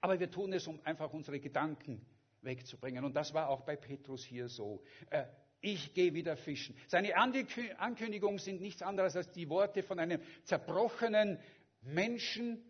aber 0.00 0.18
wir 0.20 0.30
tun 0.30 0.52
es, 0.52 0.66
um 0.66 0.80
einfach 0.84 1.12
unsere 1.12 1.40
Gedanken 1.40 2.04
wegzubringen. 2.42 3.04
Und 3.04 3.14
das 3.14 3.34
war 3.34 3.48
auch 3.48 3.62
bei 3.62 3.76
Petrus 3.76 4.24
hier 4.24 4.48
so. 4.48 4.82
Äh, 5.10 5.24
ich 5.60 5.92
gehe 5.92 6.14
wieder 6.14 6.36
fischen. 6.36 6.74
Seine 6.86 7.14
Ankündigungen 7.16 8.38
sind 8.38 8.62
nichts 8.62 8.80
anderes 8.80 9.14
als 9.14 9.30
die 9.30 9.48
Worte 9.50 9.82
von 9.82 9.98
einem 9.98 10.20
zerbrochenen 10.44 11.38
Menschen, 11.82 12.64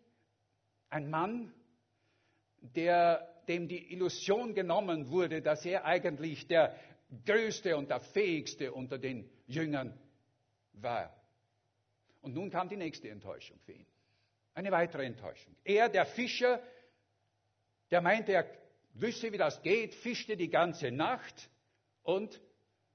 ein 0.88 1.08
Mann, 1.08 1.54
der, 2.60 3.42
dem 3.46 3.68
die 3.68 3.92
Illusion 3.92 4.54
genommen 4.54 5.08
wurde, 5.08 5.40
dass 5.40 5.64
er 5.64 5.84
eigentlich 5.84 6.48
der 6.48 6.74
größte 7.24 7.76
und 7.76 7.90
der 7.90 8.00
fähigste 8.00 8.72
unter 8.72 8.98
den 8.98 9.30
Jüngern 9.46 9.96
war. 10.82 11.14
Und 12.20 12.34
nun 12.34 12.50
kam 12.50 12.68
die 12.68 12.76
nächste 12.76 13.08
Enttäuschung 13.08 13.58
für 13.60 13.72
ihn. 13.72 13.86
Eine 14.54 14.70
weitere 14.70 15.04
Enttäuschung. 15.04 15.56
Er, 15.64 15.88
der 15.88 16.06
Fischer, 16.06 16.62
der 17.90 18.00
meinte, 18.00 18.32
er 18.32 18.46
wüsste, 18.94 19.32
wie 19.32 19.38
das 19.38 19.62
geht, 19.62 19.94
fischte 19.94 20.36
die 20.36 20.50
ganze 20.50 20.90
Nacht 20.90 21.50
und 22.02 22.40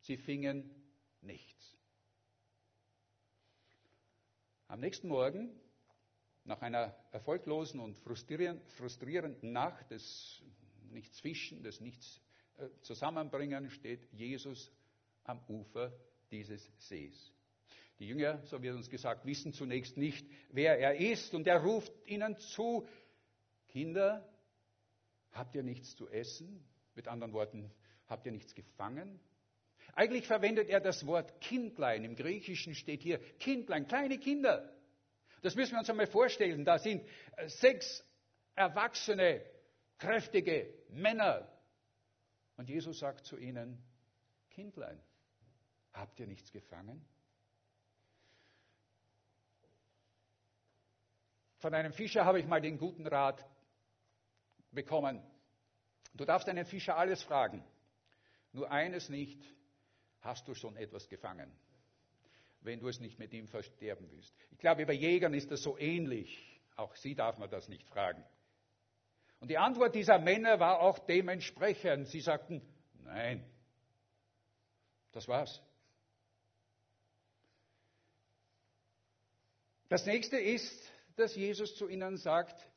sie 0.01 0.17
fingen 0.17 0.69
nichts. 1.21 1.77
Am 4.67 4.79
nächsten 4.79 5.07
Morgen, 5.07 5.49
nach 6.43 6.61
einer 6.61 6.95
erfolglosen 7.11 7.79
und 7.79 7.97
frustrierenden 7.97 9.51
Nacht 9.51 9.89
des 9.91 10.43
Nichts 10.91 11.19
Fischen, 11.19 11.63
des 11.63 11.81
Nichts 11.81 12.21
äh, 12.57 12.67
Zusammenbringen, 12.81 13.69
steht 13.69 14.07
Jesus 14.11 14.71
am 15.23 15.43
Ufer 15.47 15.91
dieses 16.31 16.71
Sees. 16.77 17.34
Die 17.99 18.07
Jünger, 18.07 18.41
so 18.45 18.61
wird 18.61 18.75
uns 18.75 18.89
gesagt, 18.89 19.25
wissen 19.25 19.53
zunächst 19.53 19.97
nicht, 19.97 20.27
wer 20.49 20.77
er 20.77 20.95
ist 20.95 21.33
und 21.33 21.47
er 21.47 21.61
ruft 21.61 21.93
ihnen 22.05 22.37
zu, 22.37 22.87
Kinder, 23.69 24.27
Habt 25.35 25.53
ihr 25.53 25.63
nichts 25.63 25.95
zu 25.97 26.09
essen? 26.09 26.65
Mit 26.95 27.09
anderen 27.09 27.33
Worten, 27.33 27.69
habt 28.07 28.25
ihr 28.25 28.31
nichts 28.31 28.55
gefangen? 28.55 29.19
Eigentlich 29.93 30.25
verwendet 30.25 30.69
er 30.69 30.79
das 30.79 31.05
Wort 31.05 31.41
Kindlein. 31.41 32.05
Im 32.05 32.15
Griechischen 32.15 32.73
steht 32.73 33.03
hier 33.03 33.19
Kindlein, 33.37 33.85
kleine 33.85 34.17
Kinder. 34.17 34.73
Das 35.41 35.55
müssen 35.55 35.73
wir 35.73 35.79
uns 35.79 35.89
einmal 35.89 36.07
vorstellen. 36.07 36.63
Da 36.63 36.79
sind 36.79 37.05
äh, 37.35 37.49
sechs 37.49 38.01
erwachsene, 38.55 39.45
kräftige 39.97 40.73
Männer. 40.87 41.51
Und 42.55 42.69
Jesus 42.69 42.99
sagt 42.99 43.25
zu 43.25 43.37
ihnen, 43.37 43.83
Kindlein, 44.51 45.01
habt 45.91 46.17
ihr 46.21 46.27
nichts 46.27 46.49
gefangen? 46.53 47.05
Von 51.65 51.73
einem 51.73 51.93
Fischer 51.93 52.25
habe 52.25 52.39
ich 52.39 52.45
mal 52.45 52.61
den 52.61 52.77
guten 52.77 53.07
Rat, 53.07 53.43
bekommen. 54.69 55.19
Du 56.13 56.23
darfst 56.23 56.47
einen 56.47 56.63
Fischer 56.63 56.95
alles 56.95 57.23
fragen. 57.23 57.65
Nur 58.51 58.69
eines 58.71 59.09
nicht, 59.09 59.43
hast 60.21 60.47
du 60.47 60.53
schon 60.53 60.77
etwas 60.77 61.09
gefangen, 61.09 61.51
wenn 62.61 62.79
du 62.79 62.87
es 62.87 62.99
nicht 62.99 63.17
mit 63.17 63.33
ihm 63.33 63.47
versterben 63.47 64.11
willst. 64.11 64.31
Ich 64.51 64.59
glaube, 64.59 64.85
bei 64.85 64.93
Jägern 64.93 65.33
ist 65.33 65.49
das 65.49 65.63
so 65.63 65.75
ähnlich. 65.79 66.39
Auch 66.75 66.95
sie 66.97 67.15
darf 67.15 67.39
man 67.39 67.49
das 67.49 67.67
nicht 67.67 67.87
fragen. 67.87 68.23
Und 69.39 69.49
die 69.49 69.57
Antwort 69.57 69.95
dieser 69.95 70.19
Männer 70.19 70.59
war 70.59 70.81
auch 70.81 70.99
dementsprechend. 70.99 72.09
Sie 72.09 72.21
sagten, 72.21 72.61
nein, 72.99 73.43
das 75.13 75.27
war's. 75.27 75.63
Das 79.89 80.05
nächste 80.05 80.37
ist, 80.37 80.84
dass 81.15 81.35
Jesus 81.35 81.75
zu 81.75 81.87
ihnen 81.87 82.17
sagt, 82.17 82.67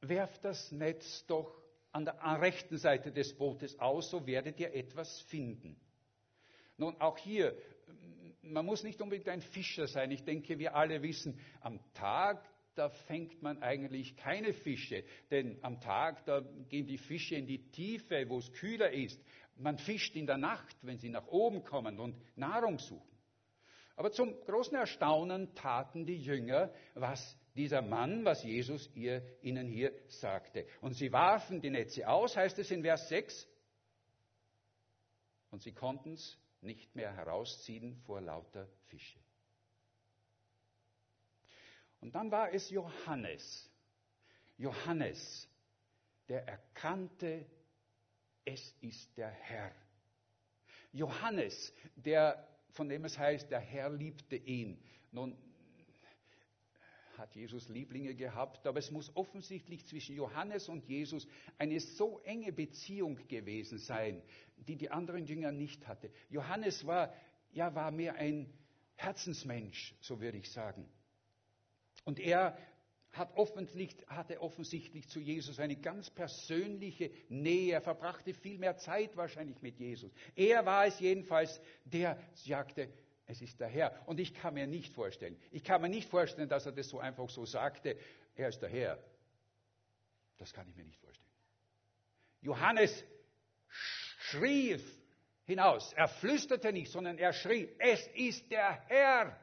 werft 0.00 0.44
das 0.44 0.72
Netz 0.72 1.24
doch 1.26 1.62
an 1.92 2.04
der 2.04 2.16
rechten 2.40 2.78
Seite 2.78 3.12
des 3.12 3.36
Bootes 3.36 3.78
aus, 3.78 4.10
so 4.10 4.26
werdet 4.26 4.58
ihr 4.58 4.74
etwas 4.74 5.20
finden. 5.22 5.76
Nun, 6.78 6.98
auch 7.00 7.18
hier, 7.18 7.56
man 8.42 8.64
muss 8.64 8.82
nicht 8.82 9.00
unbedingt 9.00 9.28
ein 9.28 9.42
Fischer 9.42 9.86
sein. 9.86 10.10
Ich 10.10 10.24
denke, 10.24 10.58
wir 10.58 10.74
alle 10.74 11.02
wissen, 11.02 11.38
am 11.60 11.80
Tag, 11.94 12.42
da 12.74 12.88
fängt 12.88 13.42
man 13.42 13.62
eigentlich 13.62 14.16
keine 14.16 14.54
Fische. 14.54 15.04
Denn 15.30 15.58
am 15.62 15.80
Tag, 15.80 16.24
da 16.24 16.40
gehen 16.68 16.86
die 16.86 16.98
Fische 16.98 17.36
in 17.36 17.46
die 17.46 17.70
Tiefe, 17.70 18.28
wo 18.28 18.38
es 18.38 18.50
kühler 18.52 18.90
ist. 18.90 19.20
Man 19.56 19.76
fischt 19.76 20.16
in 20.16 20.26
der 20.26 20.38
Nacht, 20.38 20.76
wenn 20.82 20.98
sie 20.98 21.10
nach 21.10 21.26
oben 21.26 21.62
kommen 21.62 22.00
und 22.00 22.16
Nahrung 22.36 22.78
suchen. 22.78 23.12
Aber 23.96 24.10
zum 24.10 24.34
großen 24.46 24.74
Erstaunen 24.74 25.54
taten 25.54 26.06
die 26.06 26.16
Jünger, 26.16 26.72
was 26.94 27.38
dieser 27.54 27.82
Mann, 27.82 28.24
was 28.24 28.42
Jesus 28.42 28.90
ihr, 28.94 29.22
ihnen 29.42 29.66
hier 29.66 29.92
sagte. 30.08 30.66
Und 30.80 30.94
sie 30.94 31.12
warfen 31.12 31.60
die 31.60 31.70
Netze 31.70 32.08
aus, 32.08 32.36
heißt 32.36 32.58
es 32.58 32.70
in 32.70 32.82
Vers 32.82 33.08
6. 33.08 33.48
Und 35.50 35.62
sie 35.62 35.72
konnten 35.72 36.14
es 36.14 36.38
nicht 36.62 36.94
mehr 36.94 37.14
herausziehen 37.14 37.96
vor 38.06 38.20
lauter 38.20 38.68
Fische. 38.86 39.18
Und 42.00 42.14
dann 42.14 42.30
war 42.30 42.52
es 42.52 42.70
Johannes. 42.70 43.70
Johannes, 44.56 45.48
der 46.28 46.46
erkannte, 46.48 47.46
es 48.44 48.74
ist 48.80 49.16
der 49.16 49.30
Herr. 49.30 49.72
Johannes, 50.92 51.72
der, 51.96 52.46
von 52.70 52.88
dem 52.88 53.04
es 53.04 53.18
heißt, 53.18 53.50
der 53.50 53.60
Herr 53.60 53.90
liebte 53.90 54.36
ihn. 54.36 54.82
Nun, 55.10 55.36
hat 57.22 57.36
Jesus 57.36 57.68
Lieblinge 57.68 58.16
gehabt, 58.16 58.66
aber 58.66 58.80
es 58.80 58.90
muss 58.90 59.14
offensichtlich 59.14 59.86
zwischen 59.86 60.16
Johannes 60.16 60.68
und 60.68 60.84
Jesus 60.84 61.28
eine 61.56 61.78
so 61.78 62.18
enge 62.24 62.52
Beziehung 62.52 63.16
gewesen 63.28 63.78
sein, 63.78 64.20
die 64.56 64.74
die 64.74 64.90
anderen 64.90 65.24
Jünger 65.24 65.52
nicht 65.52 65.86
hatte. 65.86 66.10
Johannes 66.30 66.84
war, 66.84 67.14
ja, 67.52 67.76
war 67.76 67.92
mehr 67.92 68.16
ein 68.16 68.52
Herzensmensch, 68.96 69.94
so 70.00 70.20
würde 70.20 70.38
ich 70.38 70.50
sagen. 70.50 70.84
Und 72.04 72.18
er 72.18 72.58
hat 73.12 73.36
offensichtlich, 73.36 74.04
hatte 74.08 74.40
offensichtlich 74.40 75.08
zu 75.08 75.20
Jesus 75.20 75.60
eine 75.60 75.76
ganz 75.76 76.10
persönliche 76.10 77.12
Nähe. 77.28 77.74
Er 77.74 77.82
verbrachte 77.82 78.34
viel 78.34 78.58
mehr 78.58 78.78
Zeit 78.78 79.16
wahrscheinlich 79.16 79.62
mit 79.62 79.78
Jesus. 79.78 80.10
Er 80.34 80.66
war 80.66 80.86
es 80.86 80.98
jedenfalls, 80.98 81.60
der 81.84 82.18
sagte, 82.34 82.88
es 83.26 83.40
ist 83.40 83.60
der 83.60 83.68
Herr. 83.68 84.06
Und 84.06 84.20
ich 84.20 84.34
kann 84.34 84.54
mir 84.54 84.66
nicht 84.66 84.92
vorstellen, 84.94 85.40
ich 85.50 85.64
kann 85.64 85.80
mir 85.80 85.88
nicht 85.88 86.08
vorstellen, 86.08 86.48
dass 86.48 86.66
er 86.66 86.72
das 86.72 86.88
so 86.88 86.98
einfach 86.98 87.28
so 87.28 87.44
sagte, 87.46 87.96
er 88.34 88.48
ist 88.48 88.60
der 88.60 88.68
Herr. 88.68 88.98
Das 90.38 90.52
kann 90.52 90.68
ich 90.68 90.76
mir 90.76 90.84
nicht 90.84 90.98
vorstellen. 90.98 91.30
Johannes 92.40 93.04
schrie 93.68 94.80
hinaus. 95.44 95.92
Er 95.92 96.08
flüsterte 96.08 96.72
nicht, 96.72 96.90
sondern 96.90 97.18
er 97.18 97.32
schrie, 97.32 97.68
es 97.78 98.06
ist 98.14 98.50
der 98.50 98.82
Herr. 98.88 99.38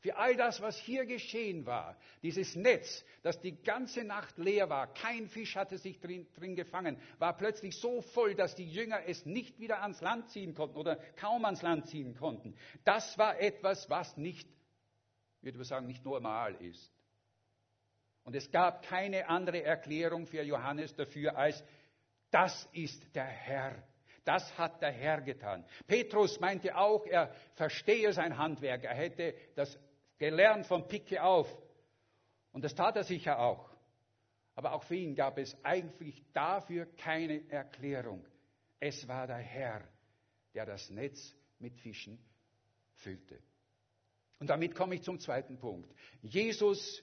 Für 0.00 0.16
all 0.16 0.34
das, 0.34 0.62
was 0.62 0.78
hier 0.78 1.04
geschehen 1.04 1.66
war, 1.66 1.96
dieses 2.22 2.56
Netz, 2.56 3.04
das 3.22 3.38
die 3.40 3.62
ganze 3.62 4.02
Nacht 4.02 4.38
leer 4.38 4.70
war, 4.70 4.92
kein 4.94 5.28
Fisch 5.28 5.56
hatte 5.56 5.76
sich 5.76 6.00
drin, 6.00 6.26
drin, 6.34 6.56
gefangen, 6.56 6.98
war 7.18 7.36
plötzlich 7.36 7.76
so 7.76 8.00
voll, 8.00 8.34
dass 8.34 8.54
die 8.54 8.70
Jünger 8.70 9.02
es 9.06 9.26
nicht 9.26 9.58
wieder 9.60 9.82
ans 9.82 10.00
Land 10.00 10.30
ziehen 10.30 10.54
konnten 10.54 10.78
oder 10.78 10.96
kaum 11.16 11.44
ans 11.44 11.60
Land 11.60 11.88
ziehen 11.88 12.16
konnten. 12.16 12.56
Das 12.84 13.18
war 13.18 13.38
etwas, 13.38 13.90
was 13.90 14.16
nicht, 14.16 14.48
ich 15.42 15.54
würde 15.54 15.64
sagen, 15.64 15.86
nicht 15.86 16.04
normal 16.04 16.54
ist. 16.62 16.90
Und 18.24 18.34
es 18.34 18.50
gab 18.50 18.82
keine 18.82 19.28
andere 19.28 19.62
Erklärung 19.62 20.26
für 20.26 20.42
Johannes 20.42 20.94
dafür, 20.94 21.36
als 21.36 21.62
das 22.30 22.66
ist 22.72 23.14
der 23.14 23.24
Herr. 23.24 23.82
Das 24.24 24.56
hat 24.56 24.80
der 24.82 24.92
Herr 24.92 25.20
getan. 25.22 25.64
Petrus 25.86 26.38
meinte 26.40 26.76
auch, 26.76 27.06
er 27.06 27.34
verstehe 27.54 28.12
sein 28.12 28.38
Handwerk. 28.38 28.84
Er 28.84 28.94
hätte 28.94 29.34
das 29.56 29.78
gelernt 30.20 30.66
von 30.66 30.86
Picke 30.86 31.20
auf. 31.24 31.48
Und 32.52 32.62
das 32.62 32.74
tat 32.74 32.94
er 32.94 33.04
sicher 33.04 33.40
auch. 33.40 33.68
Aber 34.54 34.74
auch 34.74 34.84
für 34.84 34.96
ihn 34.96 35.14
gab 35.14 35.38
es 35.38 35.56
eigentlich 35.64 36.22
dafür 36.32 36.86
keine 36.96 37.50
Erklärung. 37.50 38.24
Es 38.78 39.08
war 39.08 39.26
der 39.26 39.38
Herr, 39.38 39.82
der 40.54 40.66
das 40.66 40.90
Netz 40.90 41.34
mit 41.58 41.76
Fischen 41.78 42.22
füllte. 42.92 43.42
Und 44.38 44.50
damit 44.50 44.74
komme 44.74 44.96
ich 44.96 45.02
zum 45.02 45.18
zweiten 45.18 45.58
Punkt. 45.58 45.92
Jesus 46.22 47.02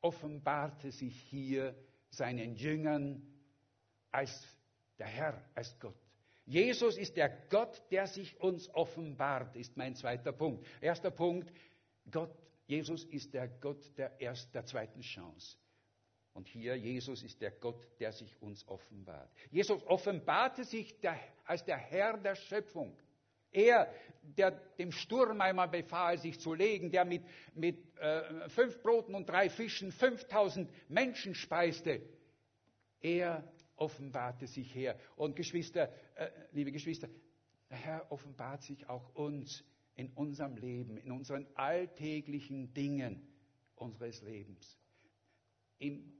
offenbarte 0.00 0.92
sich 0.92 1.20
hier 1.24 1.74
seinen 2.10 2.54
Jüngern 2.54 3.22
als 4.12 4.30
der 4.98 5.06
Herr, 5.06 5.44
als 5.54 5.76
Gott. 5.80 5.96
Jesus 6.44 6.96
ist 6.96 7.16
der 7.16 7.28
Gott, 7.50 7.82
der 7.90 8.06
sich 8.06 8.40
uns 8.40 8.70
offenbart, 8.70 9.54
ist 9.54 9.76
mein 9.76 9.94
zweiter 9.94 10.32
Punkt. 10.32 10.66
Erster 10.80 11.10
Punkt, 11.10 11.52
Gott, 12.10 12.34
Jesus 12.66 13.04
ist 13.04 13.32
der 13.34 13.48
Gott 13.48 13.96
der, 13.96 14.20
erst, 14.20 14.54
der 14.54 14.64
zweiten 14.64 15.00
Chance. 15.00 15.56
Und 16.34 16.48
hier, 16.48 16.76
Jesus 16.76 17.22
ist 17.22 17.40
der 17.40 17.50
Gott, 17.50 17.84
der 17.98 18.12
sich 18.12 18.40
uns 18.40 18.66
offenbart. 18.68 19.30
Jesus 19.50 19.82
offenbarte 19.86 20.64
sich 20.64 21.00
der, 21.00 21.18
als 21.44 21.64
der 21.64 21.78
Herr 21.78 22.16
der 22.18 22.36
Schöpfung. 22.36 22.96
Er, 23.50 23.92
der 24.22 24.50
dem 24.78 24.92
Sturm 24.92 25.40
einmal 25.40 25.68
befahl, 25.68 26.18
sich 26.18 26.38
zu 26.38 26.54
legen, 26.54 26.90
der 26.90 27.04
mit, 27.04 27.24
mit 27.54 27.96
äh, 27.98 28.48
fünf 28.50 28.80
Broten 28.82 29.14
und 29.14 29.28
drei 29.28 29.48
Fischen 29.48 29.90
5000 29.90 30.70
Menschen 30.88 31.34
speiste. 31.34 32.02
Er 33.00 33.50
offenbarte 33.76 34.46
sich 34.46 34.74
her. 34.74 34.98
Und 35.16 35.34
Geschwister, 35.34 35.90
äh, 36.14 36.30
liebe 36.52 36.70
Geschwister, 36.70 37.08
der 37.70 37.78
Herr 37.78 38.12
offenbart 38.12 38.62
sich 38.62 38.88
auch 38.88 39.14
uns 39.14 39.64
in 39.98 40.12
unserem 40.12 40.56
Leben, 40.56 40.96
in 40.96 41.10
unseren 41.10 41.44
alltäglichen 41.56 42.72
Dingen 42.72 43.20
unseres 43.74 44.22
Lebens. 44.22 44.78
Im 45.78 46.12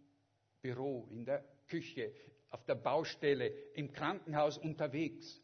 Büro, 0.61 1.07
in 1.12 1.25
der 1.25 1.45
Küche, 1.69 2.12
auf 2.51 2.64
der 2.64 2.75
Baustelle, 2.75 3.47
im 3.75 3.93
Krankenhaus 3.93 4.59
unterwegs. 4.59 5.41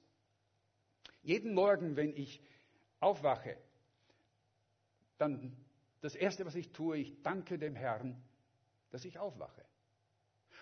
Jeden 1.22 1.54
Morgen, 1.54 1.94
wenn 1.94 2.16
ich 2.16 2.42
aufwache, 2.98 3.56
dann 5.16 5.56
das 6.00 6.16
Erste, 6.16 6.44
was 6.44 6.56
ich 6.56 6.72
tue, 6.72 6.98
ich 6.98 7.22
danke 7.22 7.56
dem 7.56 7.76
Herrn, 7.76 8.20
dass 8.90 9.04
ich 9.04 9.16
aufwache. 9.16 9.64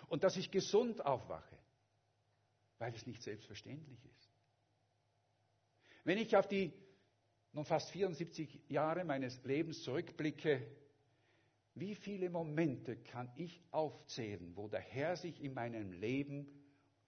Und 0.08 0.24
dass 0.24 0.36
ich 0.36 0.50
gesund 0.50 1.06
aufwache, 1.06 1.58
weil 2.76 2.94
es 2.94 3.06
nicht 3.06 3.22
selbstverständlich 3.22 4.04
ist. 4.04 4.30
Wenn 6.04 6.18
ich 6.18 6.36
auf 6.36 6.46
die 6.46 6.74
nun 7.52 7.64
fast 7.64 7.90
74 7.90 8.60
Jahre 8.68 9.04
meines 9.04 9.42
Lebens 9.44 9.82
zurückblicke, 9.82 10.66
wie 11.74 11.94
viele 11.94 12.28
Momente 12.30 12.96
kann 12.96 13.30
ich 13.36 13.62
aufzählen, 13.70 14.56
wo 14.56 14.68
der 14.68 14.80
Herr 14.80 15.16
sich 15.16 15.42
in 15.42 15.54
meinem 15.54 15.92
Leben 15.92 16.46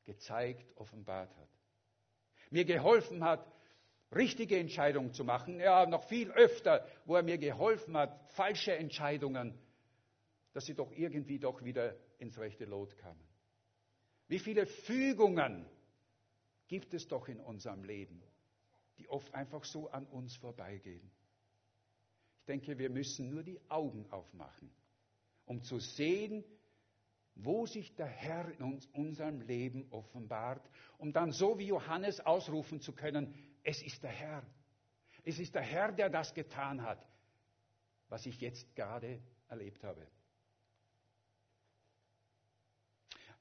gezeigt, 0.05 0.77
offenbart 0.77 1.35
hat? 1.37 1.49
Mir 2.51 2.65
geholfen 2.65 3.25
hat, 3.25 3.51
richtige 4.15 4.59
Entscheidungen 4.59 5.13
zu 5.13 5.25
machen, 5.25 5.61
ja, 5.61 5.87
noch 5.87 6.05
viel 6.05 6.31
öfter, 6.31 6.87
wo 7.05 7.17
er 7.17 7.23
mir 7.23 7.39
geholfen 7.39 7.97
hat, 7.97 8.31
falsche 8.33 8.75
Entscheidungen, 8.75 9.59
dass 10.53 10.67
sie 10.67 10.75
doch 10.75 10.93
irgendwie 10.93 11.39
doch 11.39 11.63
wieder 11.65 11.97
ins 12.19 12.39
rechte 12.39 12.65
Lot 12.65 12.97
kamen. 12.99 13.27
Wie 14.29 14.39
viele 14.39 14.67
Fügungen 14.67 15.67
gibt 16.69 16.95
es 16.95 17.09
doch 17.09 17.29
in 17.29 17.41
unserem 17.41 17.85
Leben? 17.85 18.23
Die 18.99 19.09
oft 19.09 19.33
einfach 19.35 19.65
so 19.65 19.91
an 19.91 20.07
uns 20.07 20.37
vorbeigehen. 20.37 21.11
Ich 22.41 22.47
denke, 22.47 22.79
wir 22.79 22.91
müssen 22.91 23.31
nur 23.31 23.43
die 23.43 23.61
Augen 23.71 24.07
aufmachen, 24.11 24.71
um 25.47 25.63
zu 25.63 25.79
sehen, 25.79 26.45
wo 27.37 27.67
sich 27.67 27.95
der 27.97 28.07
Herr 28.07 28.51
in 28.51 28.63
uns, 28.63 28.87
unserem 28.93 29.41
Leben 29.41 29.91
offenbart, 29.91 30.69
um 30.99 31.13
dann 31.13 31.33
so 31.33 31.59
wie 31.59 31.67
Johannes 31.67 32.21
ausrufen 32.21 32.81
zu 32.81 32.93
können, 32.93 33.35
es 33.65 33.83
ist 33.83 34.03
der 34.03 34.11
Herr. 34.11 34.47
Es 35.25 35.39
ist 35.39 35.55
der 35.55 35.63
Herr, 35.63 35.91
der 35.91 36.11
das 36.11 36.35
getan 36.35 36.83
hat, 36.83 37.05
was 38.09 38.27
ich 38.27 38.41
jetzt 38.41 38.77
gerade 38.77 39.21
erlebt 39.49 39.83
habe. 39.83 40.07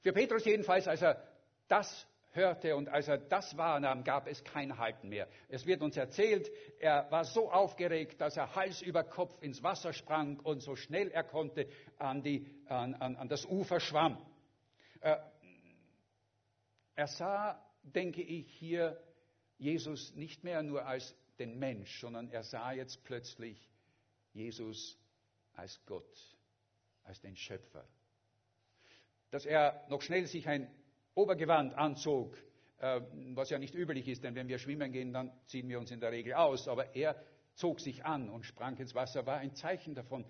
Für 0.00 0.12
Petrus 0.12 0.44
jedenfalls, 0.44 0.88
als 0.88 1.02
er 1.02 1.26
das 1.68 2.06
hörte 2.34 2.76
und 2.76 2.88
als 2.88 3.08
er 3.08 3.18
das 3.18 3.56
wahrnahm, 3.56 4.04
gab 4.04 4.26
es 4.26 4.42
kein 4.44 4.78
Halten 4.78 5.08
mehr. 5.08 5.28
Es 5.48 5.66
wird 5.66 5.82
uns 5.82 5.96
erzählt, 5.96 6.50
er 6.78 7.10
war 7.10 7.24
so 7.24 7.50
aufgeregt, 7.50 8.20
dass 8.20 8.36
er 8.36 8.54
Hals 8.54 8.82
über 8.82 9.04
Kopf 9.04 9.40
ins 9.42 9.62
Wasser 9.62 9.92
sprang 9.92 10.40
und 10.40 10.60
so 10.60 10.76
schnell 10.76 11.10
er 11.10 11.24
konnte 11.24 11.68
an, 11.98 12.22
die, 12.22 12.46
an, 12.66 12.94
an, 12.94 13.16
an 13.16 13.28
das 13.28 13.46
Ufer 13.46 13.80
schwamm. 13.80 14.18
Äh, 15.00 15.16
er 16.96 17.06
sah, 17.08 17.60
denke 17.82 18.22
ich, 18.22 18.50
hier 18.52 19.00
Jesus 19.58 20.14
nicht 20.14 20.44
mehr 20.44 20.62
nur 20.62 20.86
als 20.86 21.14
den 21.38 21.58
Mensch, 21.58 22.00
sondern 22.00 22.30
er 22.30 22.42
sah 22.42 22.72
jetzt 22.72 23.02
plötzlich 23.04 23.70
Jesus 24.32 24.98
als 25.54 25.80
Gott, 25.86 26.36
als 27.02 27.20
den 27.20 27.36
Schöpfer. 27.36 27.86
Dass 29.30 29.46
er 29.46 29.84
noch 29.88 30.02
schnell 30.02 30.26
sich 30.26 30.48
ein 30.48 30.70
Obergewand 31.14 31.74
anzog, 31.74 32.36
äh, 32.78 33.00
was 33.34 33.50
ja 33.50 33.58
nicht 33.58 33.74
üblich 33.74 34.08
ist, 34.08 34.24
denn 34.24 34.34
wenn 34.34 34.48
wir 34.48 34.58
schwimmen 34.58 34.92
gehen, 34.92 35.12
dann 35.12 35.32
ziehen 35.46 35.68
wir 35.68 35.78
uns 35.78 35.90
in 35.90 36.00
der 36.00 36.12
Regel 36.12 36.34
aus. 36.34 36.68
Aber 36.68 36.94
er 36.94 37.16
zog 37.54 37.80
sich 37.80 38.04
an 38.04 38.28
und 38.28 38.44
sprang 38.44 38.76
ins 38.78 38.94
Wasser, 38.94 39.26
war 39.26 39.38
ein 39.38 39.54
Zeichen 39.54 39.94
davon, 39.94 40.24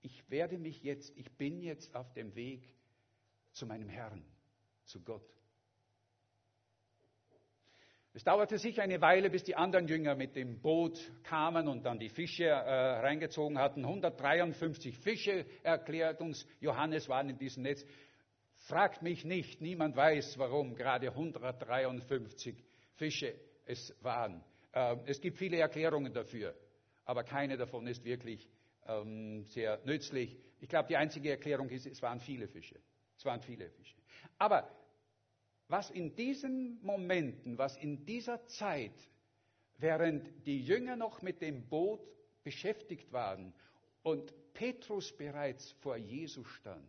ich 0.00 0.28
werde 0.30 0.58
mich 0.58 0.82
jetzt, 0.82 1.16
ich 1.16 1.30
bin 1.36 1.60
jetzt 1.60 1.94
auf 1.94 2.12
dem 2.12 2.34
Weg 2.34 2.68
zu 3.52 3.66
meinem 3.66 3.88
Herrn, 3.88 4.24
zu 4.84 5.00
Gott. 5.00 5.22
Es 8.14 8.24
dauerte 8.24 8.58
sicher 8.58 8.82
eine 8.82 9.00
Weile, 9.00 9.30
bis 9.30 9.42
die 9.42 9.56
anderen 9.56 9.88
Jünger 9.88 10.14
mit 10.14 10.36
dem 10.36 10.60
Boot 10.60 10.98
kamen 11.22 11.66
und 11.66 11.84
dann 11.84 11.98
die 11.98 12.10
Fische 12.10 12.44
äh, 12.44 13.00
reingezogen 13.00 13.58
hatten. 13.58 13.84
153 13.84 14.98
Fische, 14.98 15.46
erklärt 15.62 16.20
uns 16.20 16.46
Johannes, 16.60 17.08
waren 17.08 17.30
in 17.30 17.38
diesem 17.38 17.62
Netz. 17.62 17.86
Fragt 18.66 19.02
mich 19.02 19.24
nicht, 19.24 19.60
niemand 19.60 19.96
weiß, 19.96 20.38
warum 20.38 20.76
gerade 20.76 21.08
153 21.08 22.62
Fische 22.94 23.34
es 23.64 23.92
waren. 24.02 24.44
Äh, 24.72 24.96
es 25.06 25.20
gibt 25.20 25.38
viele 25.38 25.56
Erklärungen 25.56 26.12
dafür, 26.12 26.54
aber 27.04 27.24
keine 27.24 27.56
davon 27.56 27.88
ist 27.88 28.04
wirklich 28.04 28.48
ähm, 28.86 29.44
sehr 29.46 29.80
nützlich. 29.84 30.38
Ich 30.60 30.68
glaube, 30.68 30.86
die 30.88 30.96
einzige 30.96 31.30
Erklärung 31.30 31.68
ist, 31.70 31.86
es 31.86 32.00
waren 32.02 32.20
viele 32.20 32.46
Fische. 32.46 32.78
Es 33.16 33.24
waren 33.24 33.40
viele 33.40 33.68
Fische. 33.68 33.96
Aber 34.38 34.70
was 35.66 35.90
in 35.90 36.14
diesen 36.14 36.80
Momenten, 36.82 37.58
was 37.58 37.76
in 37.76 38.06
dieser 38.06 38.46
Zeit, 38.46 39.08
während 39.78 40.46
die 40.46 40.62
Jünger 40.62 40.94
noch 40.94 41.20
mit 41.20 41.42
dem 41.42 41.68
Boot 41.68 42.00
beschäftigt 42.44 43.12
waren 43.12 43.52
und 44.04 44.32
Petrus 44.52 45.16
bereits 45.16 45.72
vor 45.80 45.96
Jesus 45.96 46.46
stand, 46.46 46.88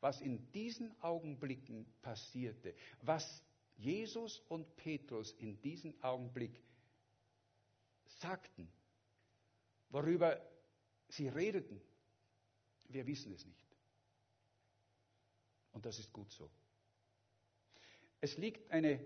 was 0.00 0.20
in 0.20 0.50
diesen 0.52 0.94
Augenblicken 1.02 1.86
passierte, 2.02 2.74
was 3.02 3.44
Jesus 3.76 4.40
und 4.48 4.76
Petrus 4.76 5.32
in 5.32 5.60
diesem 5.60 5.94
Augenblick 6.02 6.62
sagten, 8.20 8.68
worüber 9.90 10.40
sie 11.08 11.28
redeten, 11.28 11.80
wir 12.88 13.06
wissen 13.06 13.32
es 13.32 13.44
nicht. 13.44 13.66
Und 15.72 15.86
das 15.86 15.98
ist 15.98 16.12
gut 16.12 16.30
so. 16.32 16.50
Es 18.20 18.36
liegt 18.36 18.70
eine, 18.70 19.00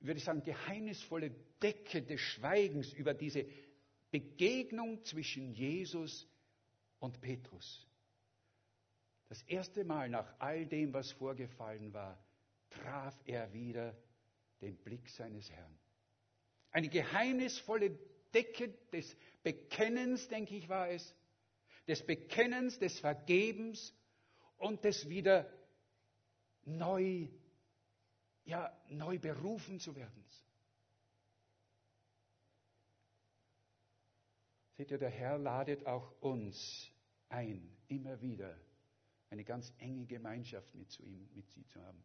würde 0.00 0.18
ich 0.18 0.24
sagen, 0.24 0.42
geheimnisvolle 0.42 1.30
Decke 1.60 2.02
des 2.02 2.20
Schweigens 2.20 2.92
über 2.92 3.14
diese 3.14 3.44
Begegnung 4.10 5.04
zwischen 5.04 5.52
Jesus 5.52 6.28
und 7.00 7.20
Petrus. 7.20 7.87
Das 9.28 9.42
erste 9.42 9.84
Mal 9.84 10.08
nach 10.08 10.34
all 10.38 10.66
dem, 10.66 10.92
was 10.92 11.12
vorgefallen 11.12 11.92
war, 11.92 12.18
traf 12.70 13.14
er 13.26 13.52
wieder 13.52 13.96
den 14.60 14.76
Blick 14.76 15.08
seines 15.08 15.50
Herrn. 15.50 15.78
Eine 16.70 16.88
geheimnisvolle 16.88 17.98
Decke 18.32 18.74
des 18.92 19.16
Bekennens, 19.42 20.28
denke 20.28 20.56
ich, 20.56 20.68
war 20.68 20.90
es, 20.90 21.14
des 21.86 22.04
Bekennens, 22.04 22.78
des 22.78 22.98
Vergebens 23.00 23.94
und 24.56 24.84
des 24.84 25.08
wieder 25.08 25.50
neu 26.64 27.28
ja, 28.48 28.72
neu 28.88 29.18
berufen 29.18 29.78
zu 29.78 29.94
werden. 29.94 30.24
Seht 34.78 34.90
ihr, 34.90 34.98
der 34.98 35.10
Herr 35.10 35.38
ladet 35.38 35.86
auch 35.86 36.12
uns 36.22 36.90
ein, 37.28 37.76
immer 37.88 38.20
wieder 38.22 38.56
eine 39.30 39.44
ganz 39.44 39.72
enge 39.78 40.06
Gemeinschaft 40.06 40.74
mit, 40.74 40.90
zu 40.90 41.02
ihm, 41.04 41.28
mit 41.34 41.50
sie 41.50 41.64
zu 41.66 41.82
haben. 41.82 42.02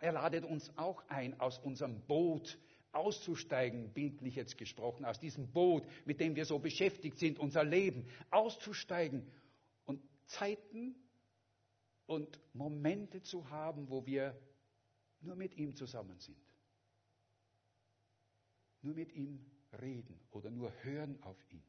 Er 0.00 0.12
ladet 0.12 0.44
uns 0.44 0.76
auch 0.76 1.02
ein, 1.08 1.38
aus 1.40 1.58
unserem 1.58 2.00
Boot 2.02 2.58
auszusteigen, 2.92 3.92
bildlich 3.92 4.36
jetzt 4.36 4.56
gesprochen, 4.56 5.04
aus 5.04 5.18
diesem 5.20 5.50
Boot, 5.52 5.86
mit 6.06 6.20
dem 6.20 6.34
wir 6.34 6.44
so 6.44 6.58
beschäftigt 6.58 7.18
sind, 7.18 7.38
unser 7.38 7.64
Leben, 7.64 8.06
auszusteigen 8.30 9.30
und 9.84 10.02
Zeiten 10.24 10.94
und 12.06 12.40
Momente 12.54 13.22
zu 13.22 13.50
haben, 13.50 13.90
wo 13.90 14.06
wir 14.06 14.38
nur 15.20 15.36
mit 15.36 15.56
ihm 15.56 15.74
zusammen 15.74 16.18
sind. 16.18 16.38
Nur 18.82 18.94
mit 18.94 19.12
ihm 19.12 19.44
reden 19.80 20.18
oder 20.30 20.50
nur 20.50 20.72
hören 20.82 21.20
auf 21.22 21.36
ihn. 21.50 21.62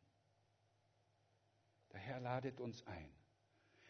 Der 1.91 1.99
Herr 1.99 2.19
ladet 2.19 2.59
uns 2.59 2.85
ein. 2.85 3.09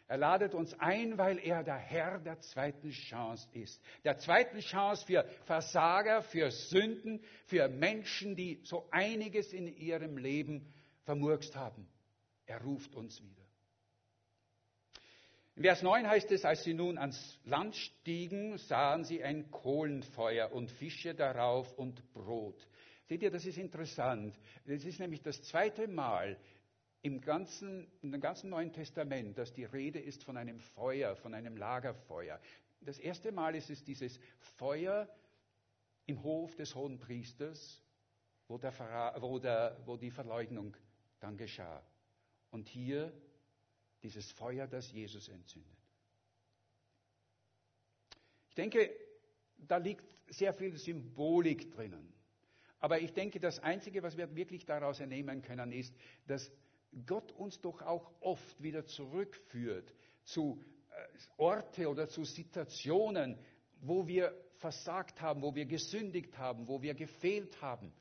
Er 0.10 0.18
ladet 0.18 0.54
uns 0.54 0.74
ein, 0.80 1.18
weil 1.18 1.38
er 1.40 1.64
der 1.64 1.78
Herr 1.78 2.20
der 2.20 2.40
zweiten 2.40 2.92
Chance 2.92 3.48
ist. 3.52 3.82
Der 4.06 4.18
zweiten 4.18 4.60
Chance 4.60 5.06
für 5.06 5.26
Versager, 5.46 6.22
für 6.22 6.50
Sünden, 6.50 7.22
für 7.46 7.68
Menschen, 7.68 8.36
die 8.36 8.62
so 8.64 8.88
einiges 8.90 9.52
in 9.52 9.68
ihrem 9.68 10.18
Leben 10.18 10.74
vermurkst 11.04 11.56
haben. 11.58 11.90
Er 12.46 12.62
ruft 12.62 12.96
uns 12.96 13.22
wieder. 13.22 13.44
In 15.58 15.64
Vers 15.64 15.82
9 15.82 16.08
heißt 16.08 16.32
es, 16.32 16.46
als 16.46 16.64
sie 16.64 16.74
nun 16.74 16.98
ans 16.98 17.40
Land 17.44 17.76
stiegen, 17.76 18.58
sahen 18.60 19.04
sie 19.04 19.24
ein 19.24 19.50
Kohlenfeuer 19.52 20.52
und 20.54 20.72
Fische 20.72 21.16
darauf 21.16 21.74
und 21.74 22.14
Brot. 22.14 22.66
Seht 23.08 23.24
ihr, 23.24 23.32
das 23.32 23.46
ist 23.46 23.58
interessant. 23.58 24.38
Das 24.66 24.86
ist 24.86 25.00
nämlich 25.00 25.22
das 25.22 25.42
zweite 25.44 25.88
Mal 25.88 26.38
im 27.02 27.22
ganzen, 27.22 27.88
im 28.02 28.20
ganzen 28.20 28.50
Neuen 28.50 28.74
Testament, 28.74 29.38
dass 29.38 29.54
die 29.54 29.66
Rede 29.66 30.00
ist 30.00 30.24
von 30.24 30.38
einem 30.38 30.60
Feuer, 30.60 31.16
von 31.16 31.34
einem 31.34 31.56
Lagerfeuer. 31.58 32.40
Das 32.82 33.00
erste 33.00 33.32
Mal 33.32 33.56
ist 33.56 33.70
es 33.70 33.84
dieses 33.84 34.20
Feuer 34.40 35.08
im 36.06 36.24
Hof 36.24 36.56
des 36.56 36.76
hohen 36.76 37.00
Priesters, 37.00 37.82
wo, 38.48 38.58
der, 38.58 38.74
wo, 39.20 39.40
der, 39.40 39.78
wo 39.86 39.98
die 39.98 40.12
Verleugnung 40.12 40.76
dann 41.20 41.38
geschah. 41.38 41.84
Und 42.52 42.70
hier 42.70 43.12
dieses 44.04 44.32
Feuer, 44.32 44.68
das 44.68 44.92
Jesus 44.92 45.28
entzündet. 45.28 45.78
Ich 48.50 48.56
denke, 48.56 48.90
da 49.58 49.78
liegt 49.78 50.16
sehr 50.30 50.54
viel 50.54 50.78
Symbolik 50.78 51.72
drinnen. 51.72 52.14
Aber 52.80 53.00
ich 53.00 53.14
denke, 53.14 53.40
das 53.40 53.60
Einzige, 53.60 54.04
was 54.04 54.18
wir 54.18 54.36
wirklich 54.36 54.66
daraus 54.66 55.00
entnehmen 55.00 55.42
können, 55.42 55.72
ist, 55.72 55.96
dass 56.28 56.52
Gott 57.06 57.32
uns 57.34 57.60
doch 57.62 57.82
auch 57.82 58.12
oft 58.22 58.62
wieder 58.62 58.86
zurückführt 58.86 59.94
zu 60.24 60.64
äh, 60.90 61.18
Orte 61.38 61.90
oder 61.90 62.08
zu 62.08 62.24
Situationen, 62.24 63.38
wo 63.82 64.08
wir 64.08 64.34
versagt 64.58 65.22
haben, 65.22 65.42
wo 65.42 65.54
wir 65.54 65.66
gesündigt 65.66 66.38
haben, 66.38 66.68
wo 66.68 66.82
wir 66.82 66.96
gefehlt 66.96 67.62
haben 67.62 67.94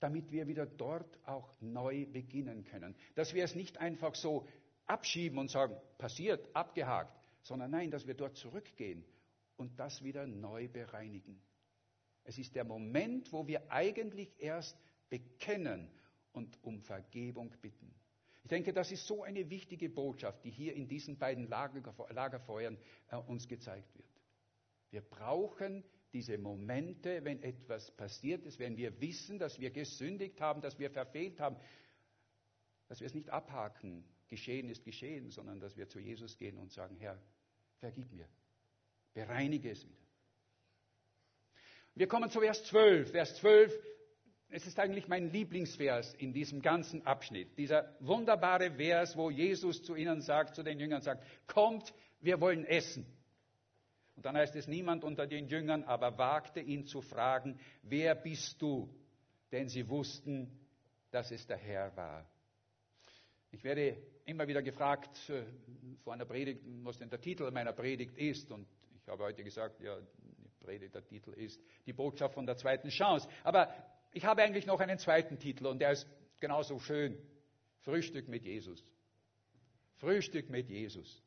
damit 0.00 0.30
wir 0.30 0.46
wieder 0.46 0.66
dort 0.66 1.18
auch 1.26 1.48
neu 1.60 2.06
beginnen 2.06 2.64
können. 2.64 2.94
Dass 3.14 3.34
wir 3.34 3.44
es 3.44 3.54
nicht 3.54 3.78
einfach 3.78 4.14
so 4.14 4.46
abschieben 4.86 5.38
und 5.38 5.50
sagen, 5.50 5.76
passiert, 5.98 6.48
abgehakt, 6.54 7.18
sondern 7.42 7.70
nein, 7.70 7.90
dass 7.90 8.06
wir 8.06 8.14
dort 8.14 8.36
zurückgehen 8.36 9.04
und 9.56 9.78
das 9.78 10.02
wieder 10.02 10.26
neu 10.26 10.68
bereinigen. 10.68 11.40
Es 12.24 12.38
ist 12.38 12.54
der 12.54 12.64
Moment, 12.64 13.32
wo 13.32 13.46
wir 13.46 13.70
eigentlich 13.70 14.30
erst 14.38 14.78
bekennen 15.08 15.90
und 16.38 16.56
um 16.62 16.80
Vergebung 16.80 17.52
bitten. 17.60 17.92
Ich 18.44 18.48
denke, 18.48 18.72
das 18.72 18.90
ist 18.92 19.06
so 19.06 19.24
eine 19.24 19.50
wichtige 19.50 19.90
Botschaft, 19.90 20.42
die 20.44 20.50
hier 20.50 20.74
in 20.74 20.88
diesen 20.88 21.18
beiden 21.18 21.48
Lagerfeuern 21.48 22.78
äh, 23.10 23.16
uns 23.16 23.46
gezeigt 23.46 23.94
wird. 23.94 24.08
Wir 24.90 25.02
brauchen 25.02 25.84
diese 26.12 26.38
Momente, 26.38 27.22
wenn 27.24 27.42
etwas 27.42 27.90
passiert 27.90 28.46
ist, 28.46 28.58
wenn 28.58 28.76
wir 28.76 28.98
wissen, 29.00 29.38
dass 29.38 29.58
wir 29.58 29.70
gesündigt 29.70 30.40
haben, 30.40 30.62
dass 30.62 30.78
wir 30.78 30.90
verfehlt 30.90 31.40
haben, 31.40 31.56
dass 32.86 33.00
wir 33.00 33.06
es 33.06 33.14
nicht 33.14 33.28
abhaken, 33.28 34.04
geschehen 34.28 34.70
ist 34.70 34.84
geschehen, 34.84 35.30
sondern 35.30 35.60
dass 35.60 35.76
wir 35.76 35.88
zu 35.88 35.98
Jesus 35.98 36.38
gehen 36.38 36.56
und 36.56 36.72
sagen, 36.72 36.96
Herr, 36.96 37.20
vergib 37.80 38.10
mir, 38.12 38.28
bereinige 39.12 39.72
es 39.72 39.84
wieder. 39.84 40.08
Wir 41.94 42.06
kommen 42.06 42.30
zu 42.30 42.40
Vers 42.40 42.64
12. 42.64 43.10
Vers 43.10 43.36
12, 43.36 43.76
es 44.50 44.66
ist 44.66 44.78
eigentlich 44.78 45.08
mein 45.08 45.30
Lieblingsvers 45.30 46.14
in 46.14 46.32
diesem 46.32 46.62
ganzen 46.62 47.04
Abschnitt. 47.06 47.56
Dieser 47.58 47.94
wunderbare 48.00 48.70
Vers, 48.72 49.16
wo 49.16 49.30
Jesus 49.30 49.82
zu 49.82 49.94
ihnen 49.94 50.20
sagt, 50.20 50.54
zu 50.54 50.62
den 50.62 50.78
Jüngern 50.78 51.02
sagt, 51.02 51.24
kommt, 51.46 51.92
wir 52.20 52.40
wollen 52.40 52.64
essen. 52.64 53.06
Und 54.16 54.24
dann 54.24 54.36
heißt 54.36 54.56
es, 54.56 54.66
niemand 54.66 55.04
unter 55.04 55.26
den 55.26 55.46
Jüngern 55.46 55.84
aber 55.84 56.16
wagte 56.18 56.60
ihn 56.60 56.86
zu 56.86 57.02
fragen, 57.02 57.60
wer 57.82 58.14
bist 58.14 58.60
du? 58.60 58.88
Denn 59.52 59.68
sie 59.68 59.88
wussten, 59.88 60.50
dass 61.10 61.30
es 61.30 61.46
der 61.46 61.58
Herr 61.58 61.94
war. 61.96 62.26
Ich 63.50 63.62
werde 63.64 63.96
immer 64.24 64.46
wieder 64.46 64.62
gefragt 64.62 65.30
äh, 65.30 65.44
vor 66.02 66.12
einer 66.14 66.26
Predigt, 66.26 66.62
was 66.82 66.98
denn 66.98 67.08
der 67.08 67.20
Titel 67.20 67.50
meiner 67.50 67.72
Predigt 67.72 68.16
ist. 68.18 68.50
Und 68.50 68.66
ich 69.00 69.08
habe 69.08 69.24
heute 69.24 69.44
gesagt, 69.44 69.80
ja, 69.80 69.96
die 70.00 70.64
Predigt, 70.64 70.94
der 70.94 71.04
Titel 71.04 71.32
ist 71.32 71.62
die 71.86 71.92
Botschaft 71.92 72.34
von 72.34 72.44
der 72.44 72.56
zweiten 72.56 72.88
Chance. 72.88 73.28
Aber 73.44 73.72
ich 74.12 74.24
habe 74.24 74.42
eigentlich 74.42 74.66
noch 74.66 74.80
einen 74.80 74.98
zweiten 74.98 75.38
Titel 75.38 75.66
und 75.66 75.78
der 75.80 75.92
ist 75.92 76.06
genauso 76.40 76.78
schön 76.78 77.18
Frühstück 77.80 78.28
mit 78.28 78.44
Jesus. 78.44 78.84
Frühstück 79.96 80.48
mit 80.50 80.68
Jesus. 80.68 81.22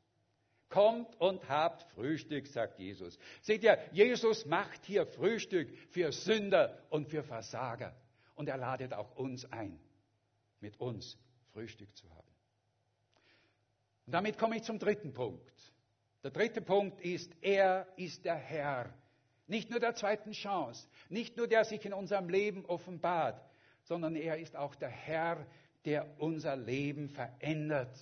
Kommt 0.69 1.19
und 1.19 1.47
habt 1.49 1.83
Frühstück, 1.91 2.47
sagt 2.47 2.79
Jesus. 2.79 3.19
Seht 3.41 3.63
ihr, 3.63 3.77
Jesus 3.91 4.45
macht 4.45 4.85
hier 4.85 5.05
Frühstück 5.05 5.69
für 5.89 6.11
Sünder 6.11 6.81
und 6.89 7.09
für 7.09 7.23
Versager. 7.23 7.93
Und 8.35 8.47
er 8.47 8.57
ladet 8.57 8.93
auch 8.93 9.15
uns 9.17 9.45
ein, 9.51 9.77
mit 10.61 10.79
uns 10.79 11.17
Frühstück 11.51 11.93
zu 11.97 12.09
haben. 12.09 12.31
Und 14.05 14.13
damit 14.13 14.37
komme 14.37 14.55
ich 14.55 14.63
zum 14.63 14.79
dritten 14.79 15.13
Punkt. 15.13 15.51
Der 16.23 16.31
dritte 16.31 16.61
Punkt 16.61 17.01
ist, 17.01 17.31
er 17.41 17.87
ist 17.97 18.23
der 18.25 18.35
Herr. 18.35 18.93
Nicht 19.51 19.69
nur 19.69 19.81
der 19.81 19.95
zweiten 19.95 20.31
Chance, 20.31 20.87
nicht 21.09 21.35
nur 21.35 21.45
der 21.45 21.65
sich 21.65 21.83
in 21.85 21.91
unserem 21.91 22.29
Leben 22.29 22.65
offenbart, 22.67 23.45
sondern 23.83 24.15
er 24.15 24.37
ist 24.37 24.55
auch 24.55 24.75
der 24.75 24.87
Herr, 24.87 25.45
der 25.83 26.07
unser 26.21 26.55
Leben 26.55 27.09
verändert. 27.09 27.93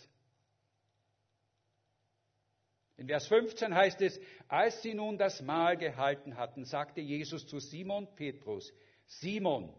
In 2.98 3.08
Vers 3.08 3.26
15 3.26 3.74
heißt 3.74 4.00
es, 4.04 4.22
als 4.48 4.84
sie 4.84 4.94
nun 4.94 5.18
das 5.18 5.42
Mahl 5.42 5.76
gehalten 5.76 6.38
hatten, 6.38 6.66
sagte 6.66 7.02
Jesus 7.02 7.48
zu 7.48 7.58
Simon 7.58 8.14
Petrus, 8.14 8.72
Simon, 9.08 9.74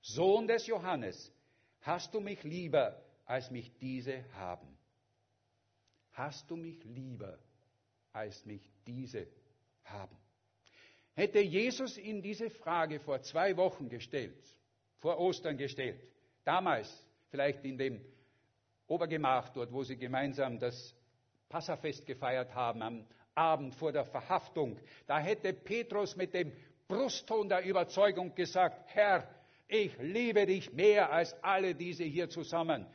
Sohn 0.00 0.48
des 0.48 0.66
Johannes, 0.66 1.32
hast 1.82 2.12
du 2.14 2.18
mich 2.18 2.42
lieber, 2.42 3.00
als 3.26 3.48
mich 3.52 3.72
diese 3.78 4.24
haben? 4.32 4.76
Hast 6.10 6.50
du 6.50 6.56
mich 6.56 6.82
lieber, 6.82 7.38
als 8.10 8.44
mich 8.44 8.68
diese 8.84 9.28
haben? 9.84 10.25
Hätte 11.16 11.40
Jesus 11.40 11.96
ihn 11.96 12.20
diese 12.20 12.50
Frage 12.50 13.00
vor 13.00 13.22
zwei 13.22 13.56
Wochen 13.56 13.88
gestellt, 13.88 14.36
vor 14.98 15.18
Ostern 15.18 15.56
gestellt, 15.56 15.98
damals 16.44 16.88
vielleicht 17.30 17.64
in 17.64 17.78
dem 17.78 18.04
Obergemach 18.86 19.48
dort, 19.48 19.72
wo 19.72 19.82
sie 19.82 19.96
gemeinsam 19.96 20.58
das 20.58 20.94
Passafest 21.48 22.04
gefeiert 22.04 22.54
haben, 22.54 22.82
am 22.82 23.06
Abend 23.34 23.74
vor 23.74 23.92
der 23.92 24.04
Verhaftung, 24.04 24.78
da 25.06 25.18
hätte 25.18 25.54
Petrus 25.54 26.16
mit 26.16 26.34
dem 26.34 26.52
Brustton 26.86 27.48
der 27.48 27.64
Überzeugung 27.64 28.34
gesagt, 28.34 28.94
Herr, 28.94 29.26
ich 29.68 29.96
liebe 29.98 30.44
dich 30.44 30.70
mehr 30.72 31.10
als 31.10 31.34
alle 31.42 31.74
diese 31.74 32.04
hier 32.04 32.28
zusammen. 32.28 32.86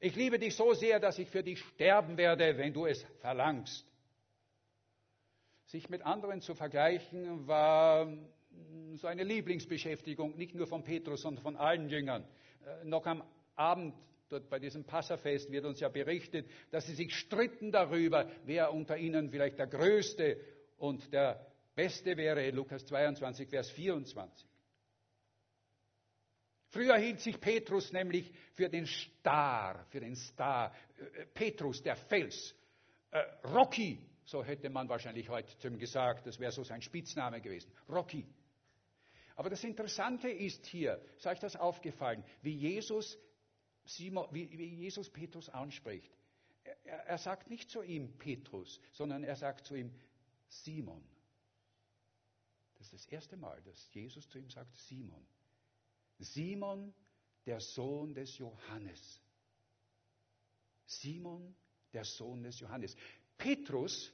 Ich 0.00 0.16
liebe 0.16 0.38
dich 0.38 0.56
so 0.56 0.72
sehr, 0.72 0.98
dass 0.98 1.18
ich 1.18 1.28
für 1.28 1.42
dich 1.42 1.60
sterben 1.60 2.16
werde, 2.16 2.56
wenn 2.56 2.72
du 2.72 2.86
es 2.86 3.02
verlangst. 3.20 3.86
Sich 5.76 5.90
mit 5.90 6.06
anderen 6.06 6.40
zu 6.40 6.54
vergleichen 6.54 7.46
war 7.46 8.10
so 8.94 9.08
eine 9.08 9.24
Lieblingsbeschäftigung, 9.24 10.34
nicht 10.34 10.54
nur 10.54 10.66
von 10.66 10.82
Petrus, 10.82 11.20
sondern 11.20 11.42
von 11.42 11.56
allen 11.56 11.90
Jüngern. 11.90 12.26
Äh, 12.64 12.86
noch 12.86 13.04
am 13.04 13.22
Abend 13.56 13.94
dort 14.30 14.48
bei 14.48 14.58
diesem 14.58 14.84
Passafest 14.84 15.52
wird 15.52 15.66
uns 15.66 15.78
ja 15.80 15.90
berichtet, 15.90 16.48
dass 16.70 16.86
sie 16.86 16.94
sich 16.94 17.14
stritten 17.14 17.72
darüber, 17.72 18.26
wer 18.46 18.72
unter 18.72 18.96
ihnen 18.96 19.28
vielleicht 19.28 19.58
der 19.58 19.66
Größte 19.66 20.40
und 20.78 21.12
der 21.12 21.46
Beste 21.74 22.16
wäre. 22.16 22.50
Lukas 22.52 22.86
22, 22.86 23.46
Vers 23.46 23.68
24. 23.72 24.48
Früher 26.68 26.96
hielt 26.96 27.20
sich 27.20 27.38
Petrus 27.38 27.92
nämlich 27.92 28.32
für 28.54 28.70
den 28.70 28.86
Star, 28.86 29.84
für 29.90 30.00
den 30.00 30.16
Star. 30.16 30.74
Äh, 30.96 31.26
Petrus, 31.34 31.82
der 31.82 31.96
Fels. 31.96 32.54
Äh, 33.10 33.20
Rocky, 33.46 33.98
so 34.26 34.44
hätte 34.44 34.68
man 34.70 34.88
wahrscheinlich 34.88 35.28
heute 35.28 35.56
zu 35.58 35.68
ihm 35.68 35.78
gesagt, 35.78 36.26
das 36.26 36.38
wäre 36.40 36.52
so 36.52 36.64
sein 36.64 36.82
Spitzname 36.82 37.40
gewesen. 37.40 37.72
Rocky. 37.88 38.26
Aber 39.36 39.50
das 39.50 39.62
Interessante 39.62 40.28
ist 40.28 40.66
hier, 40.66 41.00
ist 41.16 41.26
euch 41.26 41.38
das 41.38 41.56
aufgefallen, 41.56 42.24
wie 42.42 42.54
Jesus, 42.54 43.18
Simon, 43.84 44.26
wie, 44.32 44.50
wie 44.58 44.74
Jesus 44.74 45.10
Petrus 45.10 45.48
anspricht. 45.48 46.12
Er, 46.84 47.06
er 47.06 47.18
sagt 47.18 47.48
nicht 47.48 47.70
zu 47.70 47.82
ihm 47.82 48.18
Petrus, 48.18 48.80
sondern 48.92 49.22
er 49.22 49.36
sagt 49.36 49.66
zu 49.66 49.76
ihm 49.76 49.94
Simon. 50.48 51.06
Das 52.78 52.92
ist 52.92 53.04
das 53.04 53.12
erste 53.12 53.36
Mal, 53.36 53.62
dass 53.62 53.92
Jesus 53.94 54.28
zu 54.28 54.38
ihm 54.38 54.50
sagt 54.50 54.74
Simon. 54.74 55.24
Simon, 56.18 56.92
der 57.44 57.60
Sohn 57.60 58.12
des 58.14 58.38
Johannes. 58.38 59.20
Simon, 60.86 61.54
der 61.92 62.04
Sohn 62.04 62.42
des 62.42 62.58
Johannes. 62.58 62.96
Petrus 63.38 64.12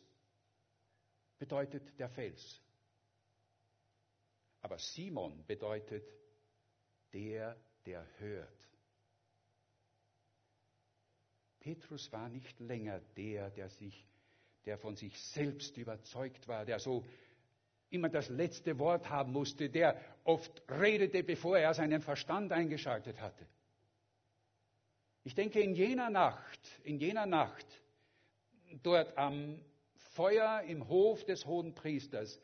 bedeutet 1.43 1.99
der 1.99 2.09
Fels. 2.09 2.63
Aber 4.61 4.79
Simon 4.79 5.45
bedeutet 5.45 6.09
der, 7.13 7.57
der 7.85 8.07
hört. 8.19 8.69
Petrus 11.59 12.13
war 12.13 12.29
nicht 12.29 12.61
länger 12.61 13.01
der, 13.17 13.51
der 13.51 13.69
sich, 13.71 14.07
der 14.67 14.79
von 14.79 14.95
sich 14.95 15.21
selbst 15.21 15.77
überzeugt 15.77 16.47
war, 16.47 16.65
der 16.65 16.79
so 16.79 17.05
immer 17.91 18.09
das 18.09 18.29
letzte 18.29 18.79
Wort 18.79 19.11
haben 19.11 19.33
musste, 19.33 19.69
der 19.69 20.01
oft 20.23 20.63
redete, 20.69 21.25
bevor 21.25 21.59
er 21.59 21.75
seinen 21.75 22.03
Verstand 22.03 22.53
eingeschaltet 22.53 23.21
hatte. 23.21 23.49
Ich 25.25 25.35
denke, 25.35 25.61
in 25.61 25.75
jener 25.75 26.09
Nacht, 26.09 26.61
in 26.85 27.01
jener 27.01 27.27
Nacht, 27.27 27.67
dort 28.85 29.19
am 29.19 29.61
Feuer 30.15 30.63
im 30.63 30.89
Hof 30.89 31.25
des 31.25 31.47
hohen 31.47 31.75
Priesters, 31.75 32.41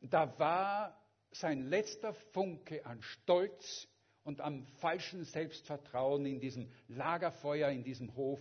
da 0.00 0.38
war 0.38 0.98
sein 1.30 1.62
letzter 1.62 2.12
Funke 2.32 2.84
an 2.84 3.00
Stolz 3.02 3.88
und 4.24 4.40
am 4.40 4.66
falschen 4.80 5.24
Selbstvertrauen 5.24 6.26
in 6.26 6.40
diesem 6.40 6.70
Lagerfeuer, 6.88 7.70
in 7.70 7.82
diesem 7.82 8.14
Hof 8.14 8.40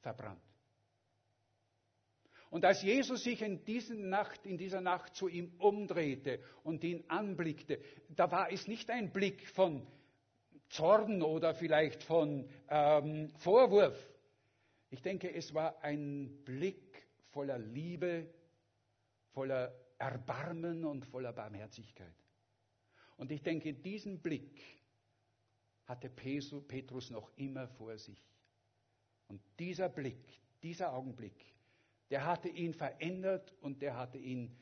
verbrannt. 0.00 0.42
Und 2.50 2.64
als 2.64 2.82
Jesus 2.82 3.22
sich 3.24 3.42
in, 3.42 3.60
Nacht, 4.08 4.46
in 4.46 4.56
dieser 4.56 4.80
Nacht 4.80 5.14
zu 5.14 5.28
ihm 5.28 5.52
umdrehte 5.58 6.40
und 6.62 6.84
ihn 6.84 7.04
anblickte, 7.08 7.80
da 8.08 8.30
war 8.30 8.50
es 8.52 8.66
nicht 8.66 8.90
ein 8.90 9.12
Blick 9.12 9.46
von 9.48 9.86
Zorn 10.68 11.22
oder 11.22 11.54
vielleicht 11.54 12.02
von 12.04 12.48
ähm, 12.68 13.30
Vorwurf. 13.38 13.96
Ich 14.90 15.02
denke, 15.02 15.32
es 15.32 15.52
war 15.54 15.82
ein 15.82 16.44
Blick 16.44 16.85
voller 17.36 17.58
Liebe, 17.58 18.32
voller 19.34 19.70
Erbarmen 19.98 20.86
und 20.86 21.04
voller 21.04 21.34
Barmherzigkeit. 21.34 22.16
Und 23.18 23.30
ich 23.30 23.42
denke, 23.42 23.74
diesen 23.74 24.22
Blick 24.22 24.58
hatte 25.84 26.08
Petrus 26.08 27.10
noch 27.10 27.30
immer 27.36 27.68
vor 27.68 27.98
sich. 27.98 28.26
Und 29.28 29.42
dieser 29.58 29.90
Blick, 29.90 30.40
dieser 30.62 30.94
Augenblick, 30.94 31.44
der 32.08 32.24
hatte 32.24 32.48
ihn 32.48 32.72
verändert 32.72 33.54
und 33.60 33.82
der 33.82 33.98
hatte 33.98 34.16
ihn 34.16 34.56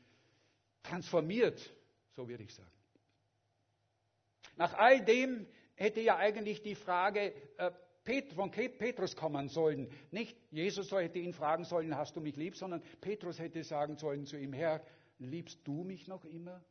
transformiert, 0.83 1.73
so 2.11 2.27
würde 2.27 2.43
ich 2.43 2.53
sagen. 2.53 2.77
Nach 4.57 4.73
all 4.73 5.01
dem 5.05 5.47
hätte 5.75 6.01
ja 6.01 6.17
eigentlich 6.17 6.61
die 6.61 6.75
Frage 6.75 7.33
äh, 7.57 7.71
von 8.35 8.51
Petrus 8.51 9.15
kommen 9.15 9.49
sollen. 9.49 9.89
Nicht 10.11 10.37
Jesus 10.51 10.91
hätte 10.91 11.19
ihn 11.19 11.33
fragen 11.33 11.63
sollen, 11.63 11.95
hast 11.95 12.15
du 12.15 12.21
mich 12.21 12.35
lieb, 12.35 12.55
sondern 12.55 12.83
Petrus 13.01 13.39
hätte 13.39 13.63
sagen 13.63 13.97
sollen 13.97 14.25
zu 14.25 14.37
ihm, 14.37 14.53
Herr, 14.53 14.85
liebst 15.17 15.59
du 15.63 15.83
mich 15.83 16.07
noch 16.07 16.23
immer? 16.25 16.63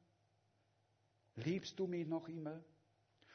Liebst 1.36 1.78
du 1.78 1.86
mich 1.86 2.06
noch 2.06 2.28
immer? 2.28 2.62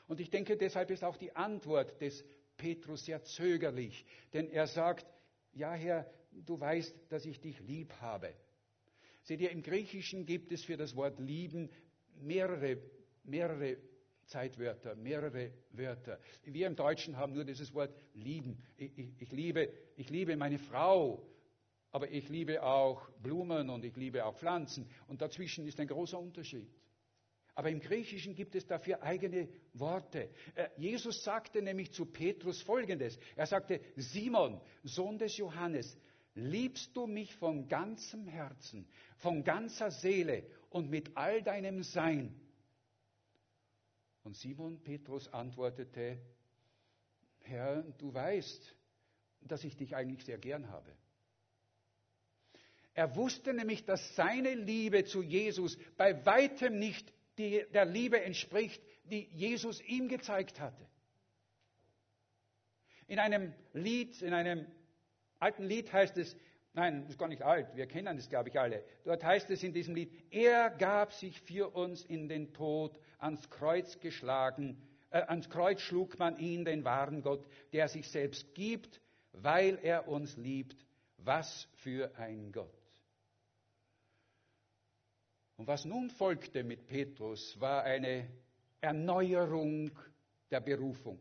Und 0.08 0.20
ich 0.22 0.30
denke, 0.30 0.56
deshalb 0.56 0.92
ist 0.92 1.04
auch 1.04 1.18
die 1.18 1.36
Antwort 1.36 2.00
des 2.02 2.24
Petrus 2.58 3.06
sehr 3.06 3.24
zögerlich, 3.24 4.06
denn 4.34 4.50
er 4.50 4.68
sagt, 4.68 5.06
ja 5.54 5.74
Herr, 5.74 6.10
du 6.32 6.60
weißt, 6.60 6.96
dass 7.10 7.26
ich 7.26 7.40
dich 7.40 7.60
lieb 7.60 7.94
habe. 8.02 8.34
Seht 9.24 9.42
ihr, 9.42 9.52
im 9.52 9.62
Griechischen 9.62 10.26
gibt 10.26 10.52
es 10.52 10.64
für 10.64 10.78
das 10.78 10.96
Wort 10.96 11.20
lieben 11.20 11.70
mehrere, 12.16 12.82
mehrere 13.24 13.78
Zeitwörter, 14.30 14.96
mehrere 14.96 15.52
Wörter. 15.72 16.20
Wir 16.44 16.68
im 16.68 16.76
Deutschen 16.76 17.18
haben 17.18 17.34
nur 17.34 17.44
dieses 17.44 17.74
Wort 17.74 17.94
lieben. 18.14 18.62
Ich, 18.78 18.98
ich, 18.98 19.10
ich, 19.20 19.32
liebe, 19.32 19.74
ich 19.98 20.10
liebe 20.10 20.38
meine 20.38 20.60
Frau, 20.60 21.28
aber 21.92 22.12
ich 22.12 22.30
liebe 22.30 22.62
auch 22.64 23.10
Blumen 23.24 23.70
und 23.70 23.84
ich 23.84 23.96
liebe 23.96 24.24
auch 24.24 24.36
Pflanzen. 24.38 24.88
Und 25.08 25.22
dazwischen 25.22 25.66
ist 25.66 25.80
ein 25.80 25.88
großer 25.88 26.20
Unterschied. 26.20 26.70
Aber 27.56 27.72
im 27.72 27.80
Griechischen 27.80 28.36
gibt 28.36 28.56
es 28.56 28.68
dafür 28.68 29.02
eigene 29.02 29.50
Worte. 29.74 30.30
Äh, 30.54 30.70
Jesus 30.78 31.24
sagte 31.24 31.62
nämlich 31.62 31.92
zu 31.92 32.06
Petrus 32.06 32.62
Folgendes. 32.62 33.18
Er 33.36 33.48
sagte, 33.48 33.82
Simon, 33.96 34.62
Sohn 34.84 35.18
des 35.18 35.36
Johannes, 35.38 35.98
liebst 36.36 36.96
du 36.96 37.08
mich 37.08 37.36
von 37.36 37.68
ganzem 37.68 38.28
Herzen, 38.28 38.88
von 39.18 39.44
ganzer 39.44 39.90
Seele 39.90 40.46
und 40.70 40.90
mit 40.92 41.18
all 41.18 41.42
deinem 41.42 41.82
Sein? 41.82 42.40
Und 44.30 44.36
Simon 44.36 44.80
Petrus 44.84 45.28
antwortete, 45.30 46.20
Herr, 47.40 47.82
du 47.98 48.14
weißt, 48.14 48.76
dass 49.42 49.64
ich 49.64 49.76
dich 49.76 49.96
eigentlich 49.96 50.24
sehr 50.24 50.38
gern 50.38 50.70
habe. 50.70 50.96
Er 52.94 53.16
wusste 53.16 53.56
nämlich, 53.56 53.86
dass 53.86 54.16
seine 54.16 54.54
Liebe 54.54 55.04
zu 55.06 55.24
Jesus 55.24 55.80
bei 55.98 56.24
weitem 56.28 56.78
nicht 56.78 57.12
die 57.40 57.66
der 57.74 57.86
Liebe 57.86 58.22
entspricht, 58.22 58.80
die 59.06 59.28
Jesus 59.32 59.82
ihm 59.82 60.08
gezeigt 60.08 60.60
hatte. 60.60 60.88
In 63.08 63.18
einem 63.18 63.52
Lied, 63.74 64.22
in 64.22 64.36
einem 64.36 64.68
alten 65.40 65.64
Lied 65.64 65.92
heißt 65.92 66.18
es, 66.18 66.38
nein, 66.74 67.08
ist 67.08 67.18
gar 67.18 67.30
nicht 67.30 67.42
alt, 67.42 67.76
wir 67.76 67.88
kennen 67.88 68.16
das, 68.16 68.30
glaube 68.30 68.50
ich, 68.50 68.60
alle. 68.60 68.86
Dort 69.06 69.24
heißt 69.24 69.50
es 69.50 69.64
in 69.64 69.74
diesem 69.74 69.96
Lied, 69.96 70.14
er 70.30 70.70
gab 70.70 71.14
sich 71.14 71.42
für 71.42 71.74
uns 71.74 72.06
in 72.06 72.30
den 72.30 72.54
Tod 72.54 72.96
ans 73.20 73.50
Kreuz 73.50 74.00
geschlagen, 74.00 74.82
äh, 75.12 75.22
ans 75.22 75.50
Kreuz 75.50 75.82
schlug 75.82 76.18
man 76.20 76.38
ihn, 76.38 76.66
den 76.66 76.84
wahren 76.84 77.22
Gott, 77.22 77.46
der 77.74 77.88
sich 77.88 78.10
selbst 78.10 78.54
gibt, 78.56 79.02
weil 79.32 79.80
er 79.82 80.08
uns 80.08 80.38
liebt. 80.38 80.86
Was 81.22 81.68
für 81.74 82.16
ein 82.18 82.54
Gott. 82.54 82.72
Und 85.58 85.68
was 85.68 85.84
nun 85.84 86.10
folgte 86.10 86.64
mit 86.64 86.88
Petrus, 86.88 87.60
war 87.60 87.84
eine 87.84 88.30
Erneuerung 88.80 89.92
der 90.50 90.62
Berufung. 90.62 91.20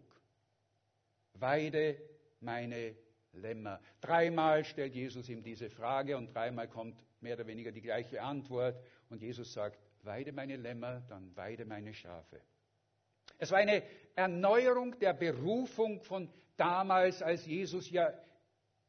Weide 1.35 2.01
meine 2.39 2.95
Lämmer. 3.33 3.81
Dreimal 4.01 4.65
stellt 4.65 4.95
Jesus 4.95 5.29
ihm 5.29 5.43
diese 5.43 5.69
Frage 5.69 6.17
und 6.17 6.33
dreimal 6.33 6.69
kommt 6.69 7.03
mehr 7.21 7.35
oder 7.35 7.49
weniger 7.49 7.73
die 7.73 7.83
gleiche 7.83 8.23
Antwort. 8.23 8.81
Und 9.11 9.23
Jesus 9.23 9.53
sagt, 9.53 9.79
weide 10.05 10.33
meine 10.33 10.57
Lämmer, 10.57 11.01
dann 11.09 11.35
weide 11.37 11.65
meine 11.65 11.95
Schafe. 11.95 12.41
Es 13.39 13.51
war 13.51 13.59
eine 13.59 13.83
Erneuerung 14.15 14.99
der 14.99 15.15
Berufung 15.15 16.01
von 16.01 16.29
damals, 16.57 17.23
als 17.23 17.47
Jesus 17.47 17.91
ja 17.91 18.13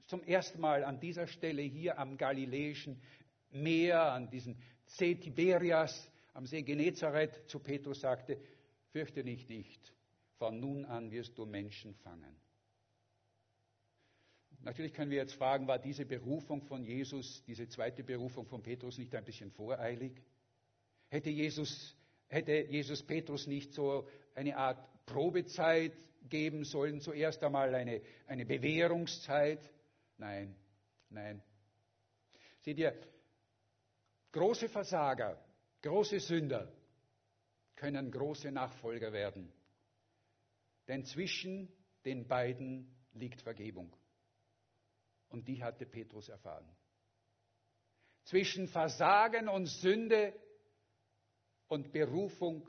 zum 0.07 0.23
ersten 0.23 0.59
Mal 0.59 0.83
an 0.83 0.99
dieser 0.99 1.27
Stelle 1.27 1.61
hier 1.61 1.99
am 1.99 2.17
Galiläischen 2.17 3.01
Meer, 3.51 4.11
an 4.11 4.29
diesem 4.29 4.57
See 4.85 5.15
Tiberias, 5.15 6.11
am 6.33 6.45
See 6.45 6.63
Genezareth 6.63 7.47
zu 7.47 7.59
Petrus 7.59 8.01
sagte, 8.01 8.39
fürchte 8.91 9.23
dich 9.23 9.47
nicht, 9.47 9.93
von 10.37 10.59
nun 10.59 10.85
an 10.85 11.11
wirst 11.11 11.37
du 11.37 11.45
Menschen 11.45 11.93
fangen. 11.95 12.35
Natürlich 14.61 14.93
können 14.93 15.11
wir 15.11 15.17
jetzt 15.17 15.35
fragen, 15.35 15.67
war 15.67 15.79
diese 15.79 16.05
Berufung 16.05 16.61
von 16.63 16.83
Jesus, 16.83 17.43
diese 17.43 17.67
zweite 17.67 18.03
Berufung 18.03 18.45
von 18.45 18.61
Petrus 18.61 18.97
nicht 18.97 19.13
ein 19.15 19.23
bisschen 19.23 19.51
voreilig? 19.51 20.21
Hätte 21.09 21.29
Jesus, 21.29 21.95
hätte 22.27 22.53
Jesus 22.69 23.03
Petrus 23.03 23.47
nicht 23.47 23.73
so 23.73 24.07
eine 24.35 24.55
Art 24.55 25.05
Probezeit 25.05 25.93
geben 26.29 26.63
sollen, 26.63 27.01
zuerst 27.01 27.43
einmal 27.43 27.73
eine, 27.73 28.01
eine 28.27 28.45
Bewährungszeit? 28.45 29.59
Nein, 30.17 30.55
nein. 31.09 31.41
Seht 32.61 32.77
ihr, 32.77 32.95
große 34.31 34.69
Versager, 34.69 35.43
große 35.81 36.19
Sünder 36.19 36.71
können 37.75 38.11
große 38.11 38.51
Nachfolger 38.51 39.11
werden. 39.13 39.51
Denn 40.87 41.05
zwischen 41.05 41.71
den 42.05 42.27
beiden 42.27 42.93
liegt 43.13 43.41
Vergebung. 43.41 43.95
Und 45.29 45.47
die 45.47 45.63
hatte 45.63 45.85
Petrus 45.85 46.29
erfahren. 46.29 46.69
Zwischen 48.25 48.67
Versagen 48.67 49.47
und 49.47 49.67
Sünde 49.67 50.33
und 51.69 51.91
Berufung 51.91 52.67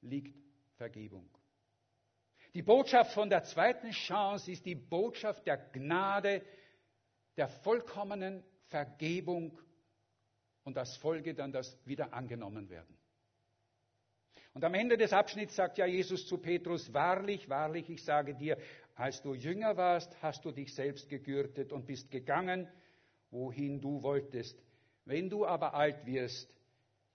liegt 0.00 0.36
Vergebung. 0.74 1.30
Die 2.54 2.62
Botschaft 2.62 3.12
von 3.12 3.28
der 3.28 3.44
zweiten 3.44 3.90
Chance 3.90 4.50
ist 4.50 4.64
die 4.66 4.74
Botschaft 4.74 5.46
der 5.46 5.58
Gnade, 5.58 6.42
der 7.36 7.48
vollkommenen 7.48 8.42
Vergebung 8.68 9.58
und 10.64 10.76
als 10.76 10.96
Folge 10.96 11.34
dann 11.34 11.52
das 11.52 11.78
wieder 11.86 12.12
angenommen 12.12 12.68
werden. 12.70 12.96
Und 14.54 14.64
am 14.64 14.72
Ende 14.72 14.96
des 14.96 15.12
Abschnitts 15.12 15.54
sagt 15.54 15.76
ja 15.76 15.84
Jesus 15.84 16.26
zu 16.26 16.38
Petrus, 16.38 16.92
wahrlich, 16.94 17.46
wahrlich, 17.50 17.90
ich 17.90 18.02
sage 18.02 18.34
dir, 18.34 18.56
als 18.94 19.20
du 19.20 19.34
jünger 19.34 19.76
warst, 19.76 20.16
hast 20.22 20.46
du 20.46 20.50
dich 20.50 20.74
selbst 20.74 21.10
gegürtet 21.10 21.72
und 21.72 21.86
bist 21.86 22.10
gegangen, 22.10 22.66
wohin 23.30 23.82
du 23.82 24.02
wolltest. 24.02 24.58
Wenn 25.04 25.28
du 25.28 25.44
aber 25.44 25.74
alt 25.74 26.06
wirst, 26.06 26.55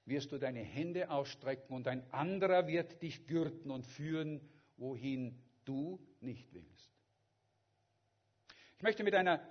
wirst 0.05 0.31
du 0.31 0.37
deine 0.37 0.61
Hände 0.61 1.09
ausstrecken 1.09 1.75
und 1.75 1.87
ein 1.87 2.11
anderer 2.11 2.67
wird 2.67 3.01
dich 3.01 3.27
gürten 3.27 3.71
und 3.71 3.85
führen, 3.85 4.41
wohin 4.77 5.37
du 5.65 5.99
nicht 6.19 6.53
willst. 6.53 6.91
Ich 8.77 8.83
möchte 8.83 9.03
mit 9.03 9.13
einer 9.13 9.47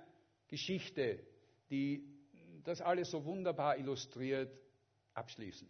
Geschichte, 0.47 1.23
die 1.69 2.03
das 2.63 2.81
alles 2.81 3.09
so 3.09 3.23
wunderbar 3.23 3.77
illustriert, 3.77 4.51
abschließen. 5.13 5.67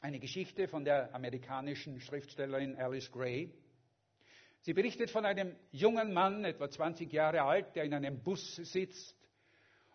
Eine 0.00 0.20
Geschichte 0.20 0.68
von 0.68 0.84
der 0.84 1.14
amerikanischen 1.14 2.00
Schriftstellerin 2.00 2.76
Alice 2.76 3.10
Gray. 3.10 3.52
Sie 4.60 4.74
berichtet 4.74 5.10
von 5.10 5.24
einem 5.24 5.56
jungen 5.72 6.12
Mann, 6.12 6.44
etwa 6.44 6.68
20 6.68 7.10
Jahre 7.12 7.42
alt, 7.42 7.74
der 7.76 7.84
in 7.84 7.94
einem 7.94 8.22
Bus 8.22 8.56
sitzt, 8.56 9.16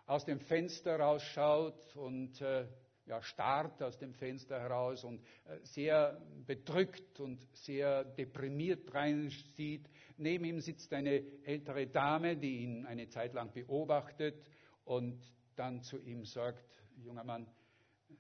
aus 0.08 0.26
dem 0.26 0.40
Fenster 0.40 1.00
rausschaut 1.00 1.96
und 1.96 2.42
äh, 2.42 2.68
ja, 3.06 3.22
starrt 3.22 3.82
aus 3.82 3.98
dem 3.98 4.14
Fenster 4.14 4.60
heraus 4.60 5.04
und 5.04 5.22
äh, 5.46 5.60
sehr 5.64 6.22
bedrückt 6.46 7.20
und 7.20 7.42
sehr 7.56 8.04
deprimiert 8.04 8.94
reinsieht. 8.94 9.90
Neben 10.18 10.46
ihm 10.46 10.60
sitzt 10.60 10.94
eine 10.94 11.24
ältere 11.44 11.88
Dame, 11.88 12.38
die 12.38 12.60
ihn 12.60 12.86
eine 12.86 13.10
Zeit 13.10 13.34
lang 13.34 13.52
beobachtet 13.54 14.50
und 14.86 15.20
dann 15.56 15.82
zu 15.82 16.00
ihm 16.00 16.26
sagt, 16.26 16.82
junger 16.98 17.24
Mann, 17.24 17.48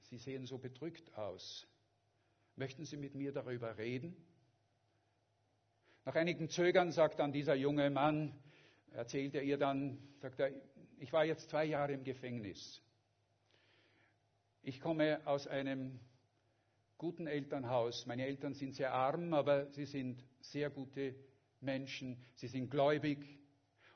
Sie 0.02 0.18
sehen 0.18 0.46
so 0.46 0.58
bedrückt 0.58 1.14
aus. 1.16 1.68
Möchten 2.56 2.86
Sie 2.86 2.98
mit 2.98 3.16
mir 3.16 3.32
darüber 3.32 3.78
reden? 3.78 4.16
Nach 6.06 6.16
einigen 6.16 6.50
Zögern 6.50 6.92
sagt 6.92 7.20
dann 7.20 7.32
dieser 7.32 7.56
junge 7.56 7.90
Mann, 7.90 8.34
erzählt 8.92 9.36
er 9.36 9.44
ihr 9.44 9.58
dann, 9.58 10.00
sagt 10.20 10.40
er, 10.40 10.52
ich 10.98 11.14
war 11.14 11.26
jetzt 11.26 11.50
zwei 11.50 11.66
Jahre 11.66 11.94
im 11.94 12.04
Gefängnis. 12.04 12.82
Ich 14.64 14.80
komme 14.80 15.26
aus 15.26 15.48
einem 15.48 16.00
guten 17.00 17.26
Elternhaus. 17.26 18.06
Meine 18.06 18.28
Eltern 18.28 18.54
sind 18.54 18.76
sehr 18.76 18.94
arm, 18.94 19.34
aber 19.34 19.72
sie 19.72 19.86
sind 19.86 20.24
sehr 20.40 20.70
gute 20.70 21.16
Menschen. 21.62 22.24
Sie 22.36 22.48
sind 22.48 22.70
gläubig. 22.70 23.40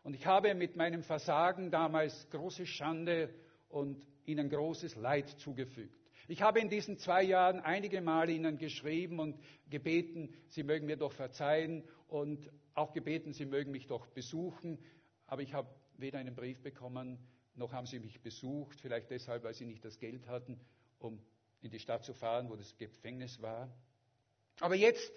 Und 0.02 0.16
ich 0.16 0.26
habe 0.26 0.56
mit 0.56 0.76
meinem 0.76 1.04
Versagen 1.04 1.70
damals 1.70 2.28
große 2.32 2.66
Schande 2.66 3.32
und 3.70 4.04
ihnen 4.26 4.50
großes 4.50 4.96
Leid 4.96 5.30
zugefügt. 5.38 6.00
Ich 6.28 6.42
habe 6.42 6.60
in 6.60 6.70
diesen 6.70 6.98
zwei 6.98 7.22
Jahren 7.22 7.60
einige 7.60 8.02
Male 8.02 8.32
ihnen 8.32 8.58
geschrieben 8.58 9.20
und 9.20 9.40
gebeten, 9.70 10.34
sie 10.48 10.64
mögen 10.64 10.88
mir 10.88 10.98
doch 10.98 11.14
verzeihen 11.14 11.84
und 12.08 12.50
auch 12.74 12.92
gebeten, 12.92 13.34
sie 13.34 13.46
mögen 13.46 13.70
mich 13.70 13.86
doch 13.86 14.08
besuchen. 14.08 14.80
Aber 15.28 15.44
ich 15.44 15.54
habe 15.54 15.70
weder 15.98 16.18
einen 16.18 16.34
Brief 16.34 16.60
bekommen, 16.64 17.20
noch 17.56 17.72
haben 17.72 17.88
sie 17.88 18.00
mich 18.00 18.22
besucht, 18.22 18.80
vielleicht 18.82 19.10
deshalb, 19.10 19.44
weil 19.44 19.54
sie 19.54 19.66
nicht 19.66 19.84
das 19.84 19.98
Geld 20.00 20.28
hatten, 20.28 20.60
um 21.00 21.20
in 21.62 21.72
die 21.72 21.80
Stadt 21.80 22.04
zu 22.04 22.14
fahren, 22.14 22.50
wo 22.50 22.56
das 22.56 22.78
Gefängnis 22.78 23.42
war. 23.42 23.74
Aber 24.60 24.76
jetzt, 24.76 25.12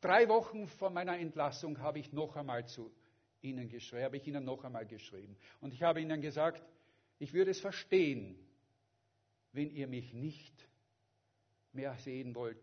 drei 0.00 0.28
Wochen 0.28 0.66
vor 0.66 0.90
meiner 0.90 1.18
Entlassung, 1.18 1.78
habe 1.78 1.98
ich 1.98 2.12
noch 2.12 2.36
einmal 2.36 2.66
zu 2.66 2.92
ihnen 3.40 3.68
geschrieben, 3.68 4.04
habe 4.04 4.16
ich 4.16 4.26
ihnen 4.26 4.44
noch 4.44 4.64
einmal 4.64 4.86
geschrieben. 4.86 5.36
Und 5.60 5.72
ich 5.72 5.82
habe 5.82 6.00
ihnen 6.00 6.20
gesagt, 6.20 6.62
ich 7.18 7.32
würde 7.32 7.50
es 7.50 7.60
verstehen, 7.60 8.38
wenn 9.52 9.70
ihr 9.70 9.86
mich 9.86 10.12
nicht 10.12 10.68
mehr 11.72 11.96
sehen 11.98 12.34
wollt 12.34 12.58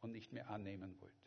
und 0.00 0.12
nicht 0.12 0.32
mehr 0.32 0.48
annehmen 0.48 0.96
wollt. 1.00 1.21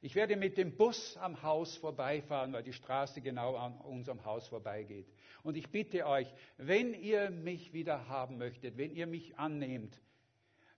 Ich 0.00 0.14
werde 0.14 0.36
mit 0.36 0.56
dem 0.56 0.76
Bus 0.76 1.16
am 1.16 1.42
Haus 1.42 1.76
vorbeifahren, 1.76 2.52
weil 2.52 2.62
die 2.62 2.72
Straße 2.72 3.20
genau 3.20 3.56
an 3.56 3.78
unserem 3.78 4.24
Haus 4.24 4.46
vorbeigeht. 4.46 5.12
Und 5.42 5.56
ich 5.56 5.70
bitte 5.70 6.06
euch, 6.06 6.32
wenn 6.56 6.94
ihr 6.94 7.30
mich 7.30 7.72
wieder 7.72 8.08
haben 8.08 8.38
möchtet, 8.38 8.76
wenn 8.76 8.94
ihr 8.94 9.08
mich 9.08 9.36
annehmt, 9.36 10.00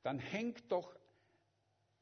dann 0.03 0.19
hängt 0.19 0.73
doch 0.73 0.95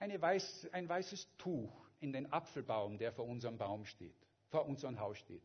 weiß, 0.01 0.69
ein 0.73 0.89
weißes 0.89 1.37
Tuch 1.39 1.73
in 2.01 2.13
den 2.13 2.33
Apfelbaum, 2.33 2.99
der 2.99 3.13
vor 3.13 3.27
unserem 3.27 3.59
Baum 3.59 3.85
steht, 3.85 4.15
vor 4.49 4.67
unserem 4.67 5.01
Haus 5.01 5.19
steht. 5.19 5.43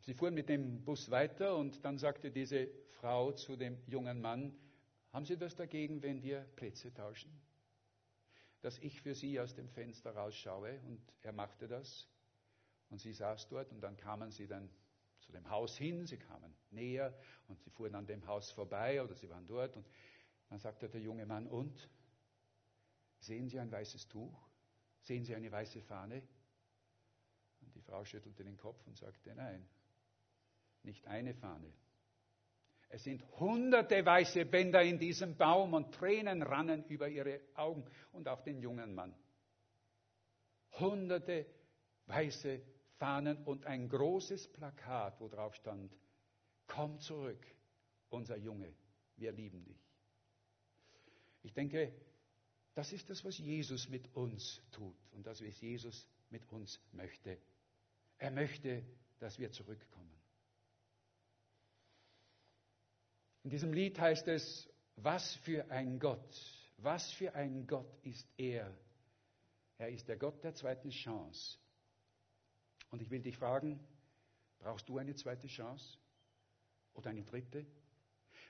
Sie 0.00 0.14
fuhren 0.14 0.32
mit 0.32 0.48
dem 0.48 0.82
Bus 0.84 1.10
weiter 1.10 1.56
und 1.56 1.84
dann 1.84 1.98
sagte 1.98 2.30
diese 2.30 2.70
Frau 2.92 3.32
zu 3.32 3.56
dem 3.56 3.76
jungen 3.86 4.22
Mann, 4.22 4.56
haben 5.12 5.26
Sie 5.26 5.36
das 5.36 5.54
dagegen, 5.54 6.02
wenn 6.02 6.22
wir 6.22 6.40
Plätze 6.56 6.94
tauschen? 6.94 7.30
Dass 8.60 8.78
ich 8.78 9.00
für 9.00 9.14
Sie 9.14 9.38
aus 9.40 9.54
dem 9.54 9.68
Fenster 9.68 10.14
rausschaue 10.14 10.80
und 10.82 11.00
er 11.22 11.32
machte 11.32 11.68
das 11.68 12.08
und 12.90 13.00
sie 13.00 13.12
saß 13.12 13.48
dort 13.48 13.70
und 13.72 13.80
dann 13.80 13.96
kamen 13.96 14.30
sie 14.30 14.46
dann 14.46 14.68
zu 15.20 15.32
dem 15.32 15.48
Haus 15.50 15.76
hin, 15.76 16.06
sie 16.06 16.18
kamen 16.18 16.54
näher 16.70 17.16
und 17.46 17.60
sie 17.60 17.70
fuhren 17.70 17.94
an 17.94 18.06
dem 18.06 18.26
Haus 18.26 18.50
vorbei 18.50 19.02
oder 19.02 19.14
sie 19.14 19.28
waren 19.28 19.46
dort 19.46 19.76
und 19.76 19.86
dann 20.48 20.58
sagte 20.58 20.88
der 20.88 21.00
junge 21.00 21.26
Mann, 21.26 21.46
und? 21.46 21.88
Sehen 23.20 23.48
Sie 23.48 23.58
ein 23.58 23.70
weißes 23.70 24.08
Tuch? 24.08 24.48
Sehen 25.02 25.24
Sie 25.24 25.34
eine 25.34 25.50
weiße 25.50 25.82
Fahne? 25.82 26.22
Und 27.60 27.74
die 27.74 27.82
Frau 27.82 28.04
schüttelte 28.04 28.44
den 28.44 28.56
Kopf 28.56 28.86
und 28.86 28.96
sagte, 28.96 29.34
nein, 29.34 29.68
nicht 30.82 31.06
eine 31.06 31.34
Fahne. 31.34 31.72
Es 32.90 33.04
sind 33.04 33.22
hunderte 33.38 34.04
weiße 34.04 34.46
Bänder 34.46 34.82
in 34.82 34.98
diesem 34.98 35.36
Baum 35.36 35.74
und 35.74 35.94
Tränen 35.94 36.42
rannen 36.42 36.84
über 36.84 37.08
ihre 37.08 37.40
Augen 37.54 37.84
und 38.12 38.28
auch 38.28 38.42
den 38.42 38.60
jungen 38.60 38.94
Mann. 38.94 39.14
Hunderte 40.72 41.46
weiße 42.06 42.62
Fahnen 42.96 43.44
und 43.44 43.66
ein 43.66 43.88
großes 43.88 44.48
Plakat, 44.48 45.20
wo 45.20 45.28
drauf 45.28 45.54
stand, 45.54 45.94
komm 46.66 46.98
zurück, 47.00 47.46
unser 48.08 48.36
Junge, 48.36 48.72
wir 49.16 49.32
lieben 49.32 49.64
dich. 49.64 49.80
Ich 51.42 51.52
denke, 51.52 51.92
das 52.74 52.92
ist 52.92 53.10
das, 53.10 53.24
was 53.24 53.38
Jesus 53.38 53.88
mit 53.88 54.14
uns 54.14 54.62
tut 54.72 54.96
und 55.12 55.26
das, 55.26 55.42
was 55.44 55.60
Jesus 55.60 56.08
mit 56.30 56.50
uns 56.50 56.80
möchte. 56.92 57.38
Er 58.18 58.30
möchte, 58.30 58.84
dass 59.18 59.38
wir 59.38 59.50
zurückkommen. 59.52 60.17
In 63.44 63.50
diesem 63.50 63.72
Lied 63.72 63.98
heißt 63.98 64.28
es, 64.28 64.68
was 64.96 65.36
für 65.36 65.70
ein 65.70 65.98
Gott, 65.98 66.36
was 66.78 67.10
für 67.12 67.34
ein 67.34 67.66
Gott 67.66 67.98
ist 68.02 68.28
er. 68.36 68.76
Er 69.78 69.88
ist 69.90 70.08
der 70.08 70.16
Gott 70.16 70.42
der 70.42 70.54
zweiten 70.54 70.90
Chance. 70.90 71.58
Und 72.90 73.02
ich 73.02 73.10
will 73.10 73.22
dich 73.22 73.36
fragen, 73.36 73.78
brauchst 74.58 74.88
du 74.88 74.98
eine 74.98 75.14
zweite 75.14 75.46
Chance 75.46 75.98
oder 76.94 77.10
eine 77.10 77.24
dritte? 77.24 77.64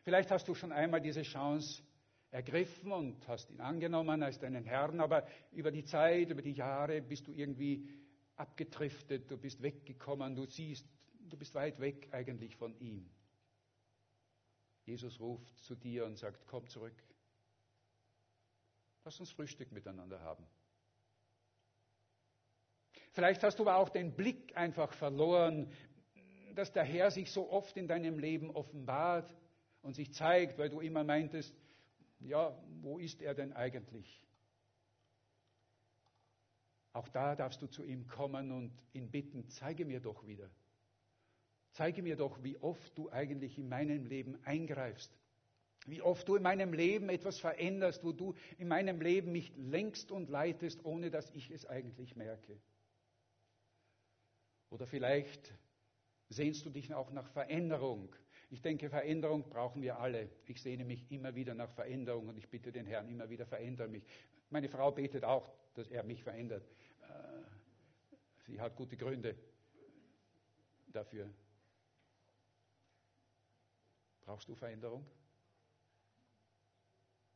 Vielleicht 0.04 0.30
hast 0.30 0.48
du 0.48 0.54
schon 0.54 0.72
einmal 0.72 1.00
diese 1.00 1.22
Chance 1.22 1.82
ergriffen 2.30 2.92
und 2.92 3.26
hast 3.28 3.50
ihn 3.50 3.60
angenommen 3.60 4.22
als 4.22 4.38
deinen 4.38 4.64
Herrn, 4.64 5.00
aber 5.00 5.26
über 5.52 5.70
die 5.70 5.84
Zeit, 5.84 6.30
über 6.30 6.42
die 6.42 6.52
Jahre 6.52 7.00
bist 7.02 7.26
du 7.26 7.32
irgendwie 7.32 7.88
abgetriftet, 8.36 9.30
du 9.30 9.36
bist 9.36 9.62
weggekommen, 9.62 10.34
du 10.34 10.46
siehst, 10.46 10.86
du 11.28 11.36
bist 11.36 11.54
weit 11.54 11.80
weg 11.80 12.08
eigentlich 12.12 12.56
von 12.56 12.78
ihm. 12.80 13.08
Jesus 14.88 15.20
ruft 15.20 15.58
zu 15.58 15.74
dir 15.74 16.06
und 16.06 16.16
sagt, 16.16 16.46
komm 16.46 16.66
zurück. 16.66 16.94
Lass 19.04 19.20
uns 19.20 19.30
Frühstück 19.30 19.70
miteinander 19.70 20.18
haben. 20.22 20.46
Vielleicht 23.12 23.42
hast 23.42 23.58
du 23.58 23.64
aber 23.64 23.76
auch 23.76 23.90
den 23.90 24.16
Blick 24.16 24.56
einfach 24.56 24.94
verloren, 24.94 25.70
dass 26.54 26.72
der 26.72 26.84
Herr 26.84 27.10
sich 27.10 27.30
so 27.30 27.50
oft 27.50 27.76
in 27.76 27.86
deinem 27.86 28.18
Leben 28.18 28.50
offenbart 28.50 29.36
und 29.82 29.94
sich 29.94 30.14
zeigt, 30.14 30.56
weil 30.56 30.70
du 30.70 30.80
immer 30.80 31.04
meintest, 31.04 31.54
ja, 32.20 32.58
wo 32.80 32.98
ist 32.98 33.20
er 33.20 33.34
denn 33.34 33.52
eigentlich? 33.52 34.26
Auch 36.94 37.08
da 37.08 37.36
darfst 37.36 37.60
du 37.60 37.66
zu 37.66 37.84
ihm 37.84 38.06
kommen 38.06 38.50
und 38.52 38.72
ihn 38.94 39.10
bitten, 39.10 39.50
zeige 39.50 39.84
mir 39.84 40.00
doch 40.00 40.26
wieder. 40.26 40.50
Zeige 41.72 42.02
mir 42.02 42.16
doch, 42.16 42.42
wie 42.42 42.56
oft 42.58 42.96
du 42.96 43.10
eigentlich 43.10 43.58
in 43.58 43.68
meinem 43.68 44.06
Leben 44.06 44.38
eingreifst. 44.44 45.12
Wie 45.86 46.02
oft 46.02 46.28
du 46.28 46.36
in 46.36 46.42
meinem 46.42 46.72
Leben 46.72 47.08
etwas 47.08 47.38
veränderst, 47.38 48.04
wo 48.04 48.12
du 48.12 48.34
in 48.58 48.68
meinem 48.68 49.00
Leben 49.00 49.32
mich 49.32 49.52
lenkst 49.56 50.10
und 50.10 50.28
leitest, 50.28 50.84
ohne 50.84 51.10
dass 51.10 51.30
ich 51.30 51.50
es 51.50 51.66
eigentlich 51.66 52.16
merke. 52.16 52.58
Oder 54.70 54.86
vielleicht 54.86 55.54
sehnst 56.28 56.66
du 56.66 56.70
dich 56.70 56.92
auch 56.92 57.10
nach 57.10 57.28
Veränderung. 57.30 58.14
Ich 58.50 58.60
denke, 58.60 58.90
Veränderung 58.90 59.48
brauchen 59.48 59.82
wir 59.82 59.98
alle. 59.98 60.28
Ich 60.46 60.60
sehne 60.60 60.84
mich 60.84 61.10
immer 61.10 61.34
wieder 61.34 61.54
nach 61.54 61.70
Veränderung 61.70 62.28
und 62.28 62.36
ich 62.36 62.48
bitte 62.48 62.72
den 62.72 62.86
Herrn 62.86 63.08
immer 63.08 63.30
wieder, 63.30 63.46
verändere 63.46 63.88
mich. 63.88 64.04
Meine 64.50 64.68
Frau 64.68 64.90
betet 64.90 65.24
auch, 65.24 65.50
dass 65.74 65.88
er 65.88 66.02
mich 66.02 66.22
verändert. 66.22 66.66
Äh, 67.02 67.42
sie 68.46 68.60
hat 68.60 68.76
gute 68.76 68.96
Gründe 68.96 69.36
dafür. 70.88 71.30
Brauchst 74.28 74.46
du 74.46 74.54
Veränderung? 74.54 75.06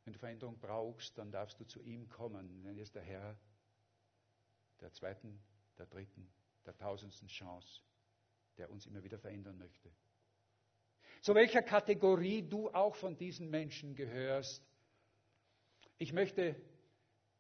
Wenn 0.05 0.13
du 0.13 0.19
Veränderung 0.19 0.61
brauchst, 0.61 1.17
dann 1.17 1.33
darfst 1.33 1.59
du 1.59 1.65
zu 1.65 1.81
ihm 1.81 2.07
kommen. 2.11 2.63
Denn 2.65 2.77
er 2.77 2.83
ist 2.83 2.95
der 2.95 3.03
Herr 3.03 3.35
der 4.79 4.93
zweiten, 4.93 5.43
der 5.79 5.87
dritten, 5.87 6.31
der 6.67 6.77
tausendsten 6.77 7.29
Chance, 7.29 7.81
der 8.59 8.69
uns 8.69 8.85
immer 8.85 9.03
wieder 9.03 9.19
verändern 9.19 9.57
möchte. 9.57 9.91
Zu 11.23 11.35
welcher 11.35 11.63
Kategorie 11.63 12.43
du 12.43 12.69
auch 12.69 12.95
von 12.95 13.17
diesen 13.17 13.49
Menschen 13.49 13.95
gehörst, 13.95 14.63
ich 15.97 16.13
möchte, 16.13 16.55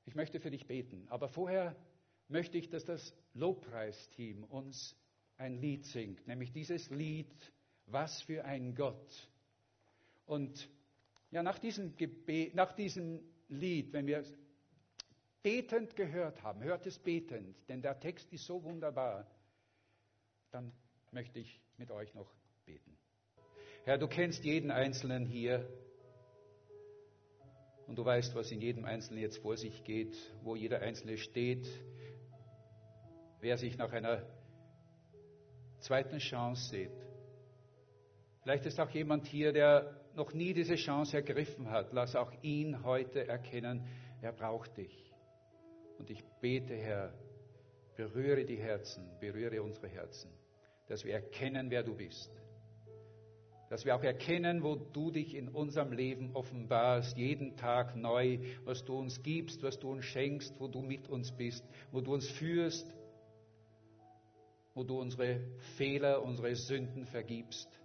ich 0.06 0.14
möchte 0.14 0.40
für 0.40 0.50
dich 0.50 0.66
beten. 0.66 1.06
Aber 1.10 1.28
vorher 1.28 1.76
möchte 2.26 2.56
ich, 2.56 2.70
dass 2.70 2.86
das 2.86 3.14
Lobpreisteam 3.34 4.44
uns 4.44 4.96
ein 5.36 5.60
Lied 5.60 5.84
singt, 5.84 6.26
nämlich 6.26 6.52
dieses 6.52 6.88
Lied, 6.88 7.52
Was 7.84 8.22
für 8.22 8.46
ein 8.46 8.74
Gott. 8.74 9.28
Und 10.26 10.68
ja, 11.30 11.42
nach 11.42 11.58
diesem, 11.58 11.96
Gebet, 11.96 12.54
nach 12.54 12.72
diesem 12.72 13.20
Lied, 13.48 13.92
wenn 13.92 14.06
wir 14.06 14.24
betend 15.42 15.96
gehört 15.96 16.42
haben, 16.42 16.62
hört 16.62 16.86
es 16.86 16.98
betend, 16.98 17.56
denn 17.68 17.82
der 17.82 17.98
Text 17.98 18.32
ist 18.32 18.44
so 18.46 18.62
wunderbar, 18.62 19.26
dann 20.50 20.72
möchte 21.10 21.40
ich 21.40 21.60
mit 21.78 21.90
euch 21.90 22.14
noch 22.14 22.32
beten. 22.64 22.96
Herr, 23.84 23.98
du 23.98 24.06
kennst 24.06 24.44
jeden 24.44 24.70
Einzelnen 24.70 25.26
hier 25.26 25.68
und 27.86 27.96
du 27.96 28.04
weißt, 28.04 28.34
was 28.34 28.52
in 28.52 28.60
jedem 28.60 28.84
Einzelnen 28.84 29.20
jetzt 29.20 29.38
vor 29.38 29.56
sich 29.56 29.82
geht, 29.82 30.16
wo 30.42 30.54
jeder 30.54 30.80
Einzelne 30.80 31.18
steht, 31.18 31.66
wer 33.40 33.58
sich 33.58 33.76
nach 33.76 33.92
einer 33.92 34.24
zweiten 35.80 36.18
Chance 36.18 36.70
sieht. 36.70 36.92
Vielleicht 38.42 38.66
ist 38.66 38.78
auch 38.78 38.90
jemand 38.90 39.26
hier, 39.26 39.52
der 39.52 40.01
noch 40.16 40.32
nie 40.32 40.52
diese 40.52 40.76
Chance 40.76 41.16
ergriffen 41.16 41.70
hat. 41.70 41.92
Lass 41.92 42.16
auch 42.16 42.32
ihn 42.42 42.84
heute 42.84 43.26
erkennen, 43.26 43.86
er 44.20 44.32
braucht 44.32 44.76
dich. 44.76 45.12
Und 45.98 46.10
ich 46.10 46.22
bete, 46.40 46.74
Herr, 46.74 47.12
berühre 47.96 48.44
die 48.44 48.56
Herzen, 48.56 49.08
berühre 49.20 49.62
unsere 49.62 49.88
Herzen, 49.88 50.30
dass 50.88 51.04
wir 51.04 51.14
erkennen, 51.14 51.70
wer 51.70 51.82
du 51.82 51.94
bist. 51.94 52.30
Dass 53.68 53.84
wir 53.84 53.96
auch 53.96 54.02
erkennen, 54.02 54.62
wo 54.62 54.76
du 54.76 55.10
dich 55.10 55.34
in 55.34 55.48
unserem 55.48 55.92
Leben 55.92 56.34
offenbarst, 56.34 57.16
jeden 57.16 57.56
Tag 57.56 57.96
neu, 57.96 58.38
was 58.64 58.84
du 58.84 58.98
uns 58.98 59.22
gibst, 59.22 59.62
was 59.62 59.78
du 59.78 59.90
uns 59.90 60.04
schenkst, 60.04 60.60
wo 60.60 60.68
du 60.68 60.82
mit 60.82 61.08
uns 61.08 61.32
bist, 61.32 61.64
wo 61.90 62.00
du 62.00 62.12
uns 62.12 62.28
führst, 62.30 62.92
wo 64.74 64.84
du 64.84 65.00
unsere 65.00 65.40
Fehler, 65.76 66.22
unsere 66.22 66.54
Sünden 66.54 67.06
vergibst 67.06 67.81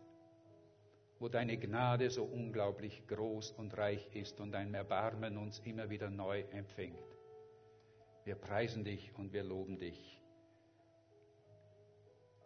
wo 1.19 1.27
deine 1.29 1.57
Gnade 1.57 2.09
so 2.09 2.23
unglaublich 2.23 3.07
groß 3.07 3.51
und 3.53 3.75
reich 3.77 4.07
ist 4.13 4.39
und 4.39 4.51
dein 4.51 4.73
Erbarmen 4.73 5.37
uns 5.37 5.59
immer 5.59 5.89
wieder 5.89 6.09
neu 6.09 6.41
empfängt. 6.51 7.17
Wir 8.23 8.35
preisen 8.35 8.83
dich 8.83 9.13
und 9.15 9.33
wir 9.33 9.43
loben 9.43 9.79
dich. 9.79 10.21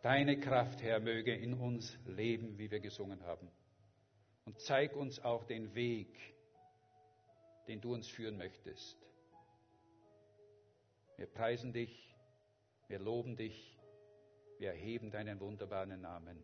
Deine 0.02 0.40
Kraft, 0.40 0.82
Herr, 0.82 1.00
möge 1.00 1.36
in 1.36 1.54
uns 1.54 1.98
leben, 2.06 2.58
wie 2.58 2.72
wir 2.72 2.80
gesungen 2.80 3.24
haben. 3.24 3.50
Und 4.46 4.60
zeig 4.60 4.96
uns 4.96 5.20
auch 5.20 5.44
den 5.44 5.76
Weg, 5.76 6.18
den 7.68 7.82
du 7.82 7.94
uns 7.94 8.08
führen 8.08 8.38
möchtest. 8.38 8.98
Wir 11.18 11.28
preisen 11.28 11.72
dich, 11.72 12.16
wir 12.88 13.00
loben 13.00 13.36
dich, 13.36 13.78
wir 14.58 14.70
erheben 14.70 15.12
deinen 15.12 15.40
wunderbaren 15.40 16.02
Namen. 16.02 16.44